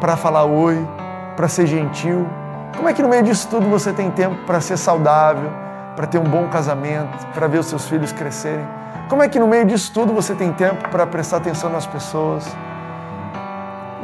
para 0.00 0.16
falar 0.16 0.44
oi, 0.44 0.86
para 1.34 1.48
ser 1.48 1.66
gentil? 1.66 2.28
Como 2.76 2.88
é 2.88 2.92
que 2.92 3.02
no 3.02 3.08
meio 3.08 3.24
disso 3.24 3.48
tudo 3.48 3.68
você 3.68 3.92
tem 3.92 4.12
tempo 4.12 4.36
para 4.46 4.60
ser 4.60 4.76
saudável, 4.76 5.50
para 5.96 6.06
ter 6.06 6.18
um 6.18 6.24
bom 6.24 6.46
casamento, 6.46 7.26
para 7.34 7.48
ver 7.48 7.58
os 7.58 7.66
seus 7.66 7.88
filhos 7.88 8.12
crescerem? 8.12 8.64
Como 9.08 9.24
é 9.24 9.28
que 9.28 9.40
no 9.40 9.48
meio 9.48 9.64
disso 9.64 9.90
tudo 9.92 10.12
você 10.12 10.36
tem 10.36 10.52
tempo 10.52 10.88
para 10.88 11.04
prestar 11.04 11.38
atenção 11.38 11.68
nas 11.68 11.84
pessoas? 11.84 12.46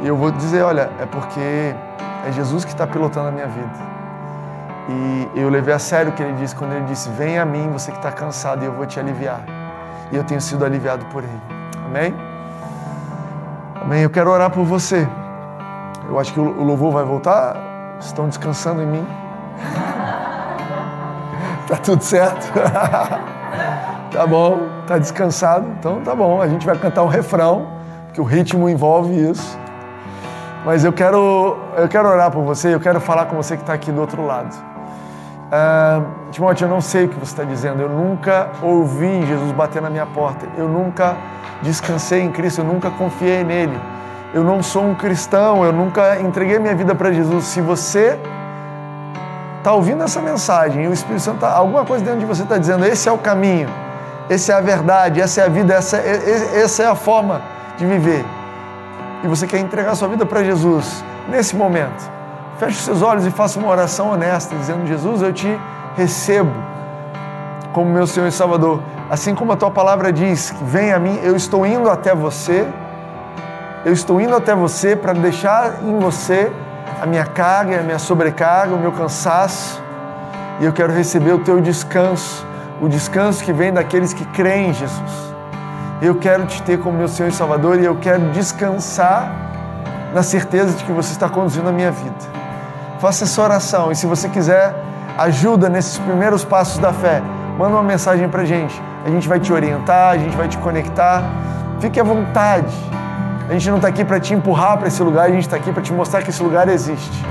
E 0.01 0.07
eu 0.07 0.17
vou 0.17 0.31
dizer, 0.31 0.63
olha, 0.63 0.91
é 0.99 1.05
porque 1.05 1.39
é 1.39 2.31
Jesus 2.33 2.65
que 2.65 2.71
está 2.71 2.85
pilotando 2.85 3.29
a 3.29 3.31
minha 3.31 3.47
vida. 3.47 4.02
E 4.89 5.29
eu 5.35 5.49
levei 5.49 5.73
a 5.73 5.79
sério 5.79 6.11
o 6.11 6.15
que 6.15 6.21
ele 6.21 6.33
disse 6.33 6.55
quando 6.55 6.73
ele 6.73 6.85
disse: 6.85 7.09
Venha 7.11 7.43
a 7.43 7.45
mim, 7.45 7.69
você 7.71 7.91
que 7.91 7.97
está 7.97 8.11
cansado, 8.11 8.63
e 8.63 8.65
eu 8.65 8.73
vou 8.73 8.85
te 8.85 8.99
aliviar. 8.99 9.41
E 10.11 10.15
eu 10.15 10.23
tenho 10.23 10.41
sido 10.41 10.65
aliviado 10.65 11.05
por 11.05 11.23
ele. 11.23 11.41
Amém? 11.85 12.13
Amém. 13.81 14.01
Eu 14.01 14.09
quero 14.09 14.29
orar 14.29 14.49
por 14.49 14.65
você. 14.65 15.07
Eu 16.09 16.19
acho 16.19 16.33
que 16.33 16.39
o 16.39 16.63
louvor 16.63 16.91
vai 16.91 17.05
voltar. 17.05 17.55
Estão 17.99 18.27
descansando 18.27 18.81
em 18.81 18.87
mim. 18.87 19.07
tá 21.67 21.77
tudo 21.77 22.03
certo? 22.03 22.51
tá 24.11 24.27
bom, 24.27 24.59
tá 24.85 24.97
descansado. 24.97 25.65
Então 25.79 26.01
tá 26.01 26.13
bom. 26.13 26.41
A 26.41 26.47
gente 26.47 26.65
vai 26.65 26.77
cantar 26.77 27.03
um 27.03 27.07
refrão, 27.07 27.67
que 28.13 28.19
o 28.19 28.25
ritmo 28.25 28.67
envolve 28.67 29.29
isso. 29.29 29.57
Mas 30.65 30.83
eu 30.83 30.91
quero, 30.91 31.57
eu 31.77 31.87
quero 31.87 32.07
orar 32.07 32.31
por 32.31 32.43
você, 32.43 32.73
eu 32.73 32.79
quero 32.79 32.99
falar 33.01 33.25
com 33.25 33.35
você 33.35 33.55
que 33.55 33.63
está 33.63 33.73
aqui 33.73 33.91
do 33.91 33.99
outro 33.99 34.25
lado. 34.25 34.72
Uh, 35.51 36.31
Timóteo, 36.31 36.65
eu 36.65 36.69
não 36.69 36.81
sei 36.81 37.05
o 37.05 37.09
que 37.09 37.15
você 37.15 37.31
está 37.31 37.43
dizendo. 37.43 37.81
Eu 37.81 37.89
nunca 37.89 38.49
ouvi 38.61 39.25
Jesus 39.25 39.51
bater 39.51 39.81
na 39.81 39.89
minha 39.89 40.05
porta. 40.05 40.47
Eu 40.57 40.67
nunca 40.67 41.15
descansei 41.61 42.21
em 42.21 42.31
Cristo. 42.31 42.61
Eu 42.61 42.65
nunca 42.65 42.89
confiei 42.89 43.43
nele 43.43 43.79
eu 44.33 44.43
não 44.43 44.63
sou 44.63 44.83
um 44.83 44.95
cristão, 44.95 45.63
eu 45.63 45.71
nunca 45.71 46.19
entreguei 46.19 46.57
minha 46.57 46.73
vida 46.73 46.95
para 46.95 47.11
Jesus. 47.11 47.45
Se 47.45 47.61
você 47.61 48.17
está 49.59 49.71
ouvindo 49.73 50.03
essa 50.03 50.19
mensagem 50.19 50.85
e 50.85 50.87
o 50.87 50.93
Espírito 50.93 51.21
Santo, 51.21 51.39
tá, 51.39 51.51
alguma 51.51 51.85
coisa 51.85 52.03
dentro 52.03 52.19
de 52.19 52.25
você 52.25 52.41
está 52.41 52.57
dizendo, 52.57 52.83
esse 52.83 53.07
é 53.07 53.11
o 53.11 53.17
caminho, 53.17 53.69
essa 54.27 54.53
é 54.53 54.55
a 54.55 54.61
verdade, 54.61 55.21
essa 55.21 55.41
é 55.41 55.45
a 55.45 55.47
vida, 55.47 55.75
essa, 55.75 55.97
essa 55.97 56.83
é 56.83 56.87
a 56.87 56.95
forma 56.95 57.41
de 57.77 57.85
viver. 57.85 58.25
E 59.23 59.27
você 59.27 59.45
quer 59.45 59.59
entregar 59.59 59.93
sua 59.95 60.07
vida 60.07 60.25
para 60.25 60.43
Jesus 60.43 61.05
nesse 61.29 61.55
momento. 61.55 62.11
Feche 62.65 62.81
seus 62.81 63.01
olhos 63.01 63.25
e 63.25 63.31
faça 63.31 63.59
uma 63.59 63.69
oração 63.69 64.11
honesta, 64.11 64.55
dizendo: 64.55 64.85
Jesus, 64.85 65.21
eu 65.21 65.33
te 65.33 65.59
recebo 65.95 66.51
como 67.73 67.91
meu 67.91 68.07
Senhor 68.07 68.27
e 68.27 68.31
Salvador. 68.31 68.81
Assim 69.09 69.35
como 69.35 69.51
a 69.51 69.55
tua 69.55 69.69
palavra 69.69 70.11
diz, 70.11 70.53
vem 70.61 70.93
a 70.93 70.99
mim, 70.99 71.19
eu 71.23 71.35
estou 71.35 71.65
indo 71.65 71.89
até 71.89 72.15
você 72.15 72.67
eu 73.85 73.91
estou 73.91 74.21
indo 74.21 74.33
até 74.33 74.55
você 74.55 74.95
para 74.95 75.11
deixar 75.11 75.83
em 75.83 75.99
você 75.99 76.49
a 77.01 77.05
minha 77.05 77.25
carga, 77.25 77.81
a 77.81 77.83
minha 77.83 77.99
sobrecarga, 77.99 78.73
o 78.73 78.79
meu 78.79 78.93
cansaço. 78.93 79.81
E 80.61 80.63
eu 80.63 80.71
quero 80.71 80.93
receber 80.93 81.33
o 81.33 81.39
teu 81.39 81.59
descanso, 81.59 82.45
o 82.81 82.87
descanso 82.87 83.43
que 83.43 83.51
vem 83.51 83.73
daqueles 83.73 84.13
que 84.13 84.25
creem 84.27 84.69
em 84.69 84.73
Jesus. 84.73 85.35
Eu 86.01 86.15
quero 86.15 86.45
te 86.45 86.61
ter 86.63 86.79
como 86.79 86.97
meu 86.97 87.09
Senhor 87.09 87.27
e 87.27 87.33
Salvador 87.33 87.77
e 87.77 87.83
eu 87.83 87.97
quero 87.97 88.31
descansar 88.31 89.29
na 90.13 90.23
certeza 90.23 90.77
de 90.77 90.83
que 90.85 90.91
você 90.93 91.11
está 91.11 91.27
conduzindo 91.27 91.67
a 91.67 91.71
minha 91.73 91.91
vida. 91.91 92.42
Faça 93.03 93.25
essa 93.25 93.41
oração 93.41 93.91
e 93.91 93.95
se 93.95 94.07
você 94.07 94.29
quiser 94.29 94.73
ajuda 95.17 95.67
nesses 95.67 95.97
primeiros 95.99 96.45
passos 96.45 96.77
da 96.77 96.93
fé, 96.93 97.21
manda 97.59 97.75
uma 97.75 97.83
mensagem 97.83 98.29
para 98.29 98.43
a 98.43 98.45
gente. 98.45 98.81
A 99.05 99.09
gente 99.09 99.27
vai 99.27 99.41
te 99.41 99.51
orientar, 99.51 100.11
a 100.11 100.17
gente 100.17 100.37
vai 100.37 100.47
te 100.47 100.57
conectar. 100.57 101.21
Fique 101.81 101.99
à 101.99 102.03
vontade 102.03 102.73
a 103.49 103.53
gente 103.53 103.69
não 103.69 103.75
está 103.75 103.89
aqui 103.89 104.05
para 104.05 104.19
te 104.19 104.33
empurrar 104.33 104.77
para 104.77 104.87
esse 104.87 105.03
lugar, 105.03 105.25
a 105.25 105.29
gente 105.29 105.43
está 105.43 105.57
aqui 105.57 105.71
para 105.71 105.83
te 105.83 105.91
mostrar 105.91 106.21
que 106.21 106.29
esse 106.29 106.41
lugar 106.41 106.67
existe. 106.69 107.25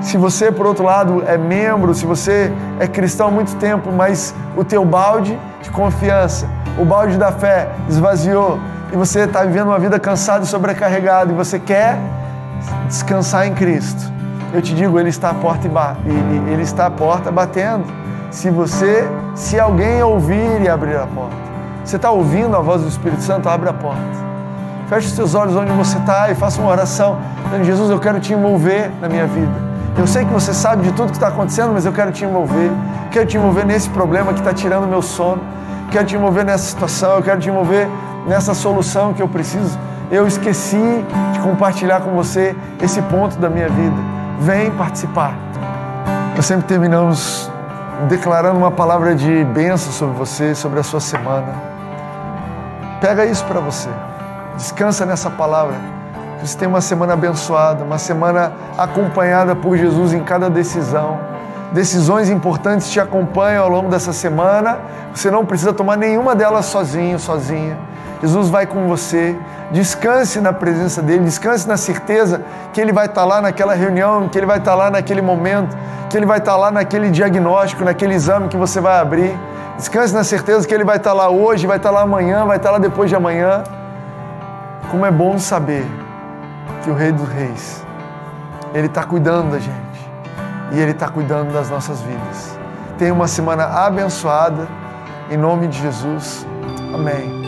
Se 0.00 0.16
você, 0.16 0.50
por 0.50 0.66
outro 0.66 0.84
lado, 0.84 1.22
é 1.26 1.36
membro, 1.36 1.94
se 1.94 2.06
você 2.06 2.52
é 2.80 2.86
cristão 2.86 3.28
há 3.28 3.30
muito 3.30 3.54
tempo, 3.56 3.92
mas 3.92 4.34
o 4.56 4.64
teu 4.64 4.84
balde 4.84 5.38
de 5.62 5.70
confiança, 5.70 6.48
o 6.78 6.84
balde 6.84 7.16
da 7.16 7.30
fé 7.30 7.68
esvaziou 7.88 8.58
e 8.92 8.96
você 8.96 9.20
está 9.20 9.44
vivendo 9.44 9.68
uma 9.68 9.78
vida 9.78 9.98
cansada 9.98 10.44
e 10.44 10.46
sobrecarregada 10.46 11.32
e 11.32 11.34
você 11.34 11.58
quer 11.58 11.98
descansar 12.88 13.46
em 13.46 13.54
Cristo, 13.54 14.10
eu 14.54 14.62
te 14.62 14.72
digo, 14.72 15.00
Ele 15.00 15.08
está 15.08 15.30
à 15.30 15.34
porta 15.34 15.66
e 15.66 16.50
Ele 16.52 16.62
está 16.62 16.86
à 16.86 16.90
porta 16.90 17.30
batendo. 17.32 17.84
Se 18.30 18.50
você, 18.50 19.08
se 19.34 19.58
alguém 19.58 20.00
ouvir 20.02 20.62
e 20.62 20.68
abrir 20.68 20.96
a 20.96 21.06
porta, 21.06 21.36
você 21.84 21.96
está 21.96 22.10
ouvindo 22.10 22.56
a 22.56 22.60
voz 22.60 22.82
do 22.82 22.88
Espírito 22.88 23.20
Santo, 23.20 23.48
abre 23.48 23.68
a 23.68 23.72
porta. 23.72 24.00
Feche 24.88 25.08
os 25.08 25.14
seus 25.14 25.34
olhos 25.34 25.56
onde 25.56 25.72
você 25.72 25.98
está 25.98 26.30
e 26.30 26.36
faça 26.36 26.60
uma 26.60 26.70
oração. 26.70 27.18
Jesus, 27.64 27.90
eu 27.90 27.98
quero 27.98 28.20
te 28.20 28.32
envolver 28.32 28.92
na 29.00 29.08
minha 29.08 29.26
vida. 29.26 29.52
Eu 29.98 30.06
sei 30.06 30.24
que 30.24 30.32
você 30.32 30.54
sabe 30.54 30.82
de 30.82 30.92
tudo 30.92 31.06
que 31.06 31.16
está 31.16 31.28
acontecendo, 31.28 31.72
mas 31.72 31.84
eu 31.84 31.92
quero 31.92 32.12
te 32.12 32.24
envolver. 32.24 32.70
Quero 33.10 33.26
te 33.26 33.36
envolver 33.36 33.64
nesse 33.64 33.90
problema 33.90 34.32
que 34.32 34.38
está 34.38 34.52
tirando 34.52 34.86
meu 34.86 35.02
sono. 35.02 35.42
Quero 35.90 36.06
te 36.06 36.14
envolver 36.14 36.44
nessa 36.44 36.64
situação. 36.64 37.16
Eu 37.16 37.22
quero 37.22 37.40
te 37.40 37.48
envolver 37.48 37.88
nessa 38.26 38.54
solução 38.54 39.12
que 39.12 39.22
eu 39.22 39.28
preciso. 39.28 39.76
Eu 40.10 40.26
esqueci 40.28 41.04
de 41.32 41.38
compartilhar 41.40 42.00
com 42.02 42.10
você 42.10 42.54
esse 42.80 43.02
ponto 43.02 43.36
da 43.38 43.48
minha 43.48 43.68
vida. 43.68 44.13
Vem 44.40 44.70
participar. 44.72 45.34
Nós 46.36 46.44
sempre 46.44 46.66
terminamos 46.66 47.50
declarando 48.08 48.58
uma 48.58 48.70
palavra 48.70 49.14
de 49.14 49.44
bênção 49.44 49.92
sobre 49.92 50.16
você, 50.16 50.54
sobre 50.54 50.80
a 50.80 50.82
sua 50.82 51.00
semana. 51.00 51.54
Pega 53.00 53.24
isso 53.24 53.44
para 53.44 53.60
você. 53.60 53.88
Descansa 54.56 55.06
nessa 55.06 55.30
palavra. 55.30 55.76
Que 56.38 56.48
você 56.48 56.58
tenha 56.58 56.68
uma 56.68 56.80
semana 56.80 57.14
abençoada, 57.14 57.84
uma 57.84 57.98
semana 57.98 58.52
acompanhada 58.76 59.54
por 59.54 59.76
Jesus 59.76 60.12
em 60.12 60.22
cada 60.22 60.50
decisão. 60.50 61.18
Decisões 61.72 62.28
importantes 62.28 62.90
te 62.90 63.00
acompanham 63.00 63.64
ao 63.64 63.70
longo 63.70 63.88
dessa 63.88 64.12
semana. 64.12 64.78
Você 65.14 65.30
não 65.30 65.46
precisa 65.46 65.72
tomar 65.72 65.96
nenhuma 65.96 66.34
delas 66.34 66.66
sozinho, 66.66 67.18
sozinha. 67.18 67.78
Jesus 68.20 68.48
vai 68.48 68.66
com 68.66 68.86
você. 68.88 69.36
Descanse 69.70 70.40
na 70.40 70.52
presença 70.52 71.02
dele, 71.02 71.24
descanse 71.24 71.66
na 71.66 71.76
certeza 71.76 72.42
que 72.72 72.80
ele 72.80 72.92
vai 72.92 73.06
estar 73.06 73.24
lá 73.24 73.40
naquela 73.40 73.74
reunião, 73.74 74.28
que 74.28 74.38
ele 74.38 74.46
vai 74.46 74.58
estar 74.58 74.74
lá 74.74 74.90
naquele 74.90 75.22
momento, 75.22 75.76
que 76.08 76.16
ele 76.16 76.26
vai 76.26 76.38
estar 76.38 76.56
lá 76.56 76.70
naquele 76.70 77.10
diagnóstico, 77.10 77.84
naquele 77.84 78.14
exame 78.14 78.48
que 78.48 78.56
você 78.56 78.80
vai 78.80 79.00
abrir. 79.00 79.36
Descanse 79.76 80.14
na 80.14 80.22
certeza 80.22 80.66
que 80.68 80.72
ele 80.72 80.84
vai 80.84 80.98
estar 80.98 81.12
lá 81.12 81.28
hoje, 81.28 81.66
vai 81.66 81.78
estar 81.78 81.90
lá 81.90 82.02
amanhã, 82.02 82.44
vai 82.44 82.56
estar 82.56 82.70
lá 82.70 82.78
depois 82.78 83.10
de 83.10 83.16
amanhã. 83.16 83.64
Como 84.90 85.04
é 85.04 85.10
bom 85.10 85.38
saber 85.38 85.84
que 86.82 86.90
o 86.90 86.94
Rei 86.94 87.10
dos 87.10 87.28
Reis, 87.28 87.84
Ele 88.72 88.86
está 88.86 89.02
cuidando 89.02 89.52
da 89.52 89.58
gente 89.58 90.10
e 90.72 90.78
Ele 90.78 90.92
está 90.92 91.08
cuidando 91.08 91.52
das 91.52 91.70
nossas 91.70 92.00
vidas. 92.02 92.58
Tenha 92.98 93.12
uma 93.12 93.26
semana 93.26 93.64
abençoada, 93.64 94.68
em 95.30 95.36
nome 95.36 95.66
de 95.66 95.80
Jesus. 95.80 96.46
Amém. 96.94 97.14
Amém. 97.14 97.43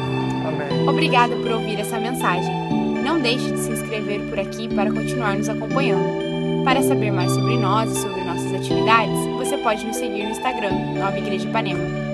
Obrigada 0.88 1.34
por 1.36 1.52
ouvir 1.52 1.80
essa 1.80 1.98
mensagem. 1.98 2.52
Não 3.02 3.20
deixe 3.20 3.50
de 3.50 3.58
se 3.58 3.70
inscrever 3.70 4.20
por 4.28 4.38
aqui 4.38 4.68
para 4.68 4.92
continuar 4.92 5.36
nos 5.36 5.48
acompanhando. 5.48 6.64
Para 6.64 6.82
saber 6.82 7.10
mais 7.12 7.32
sobre 7.32 7.56
nós 7.56 7.90
e 7.90 8.00
sobre 8.00 8.22
nossas 8.22 8.52
atividades, 8.54 9.18
você 9.36 9.56
pode 9.58 9.84
nos 9.86 9.96
seguir 9.96 10.24
no 10.24 10.30
Instagram, 10.30 10.72
Nova 10.98 11.18
Igreja 11.18 11.48
Ipanema. 11.48 12.05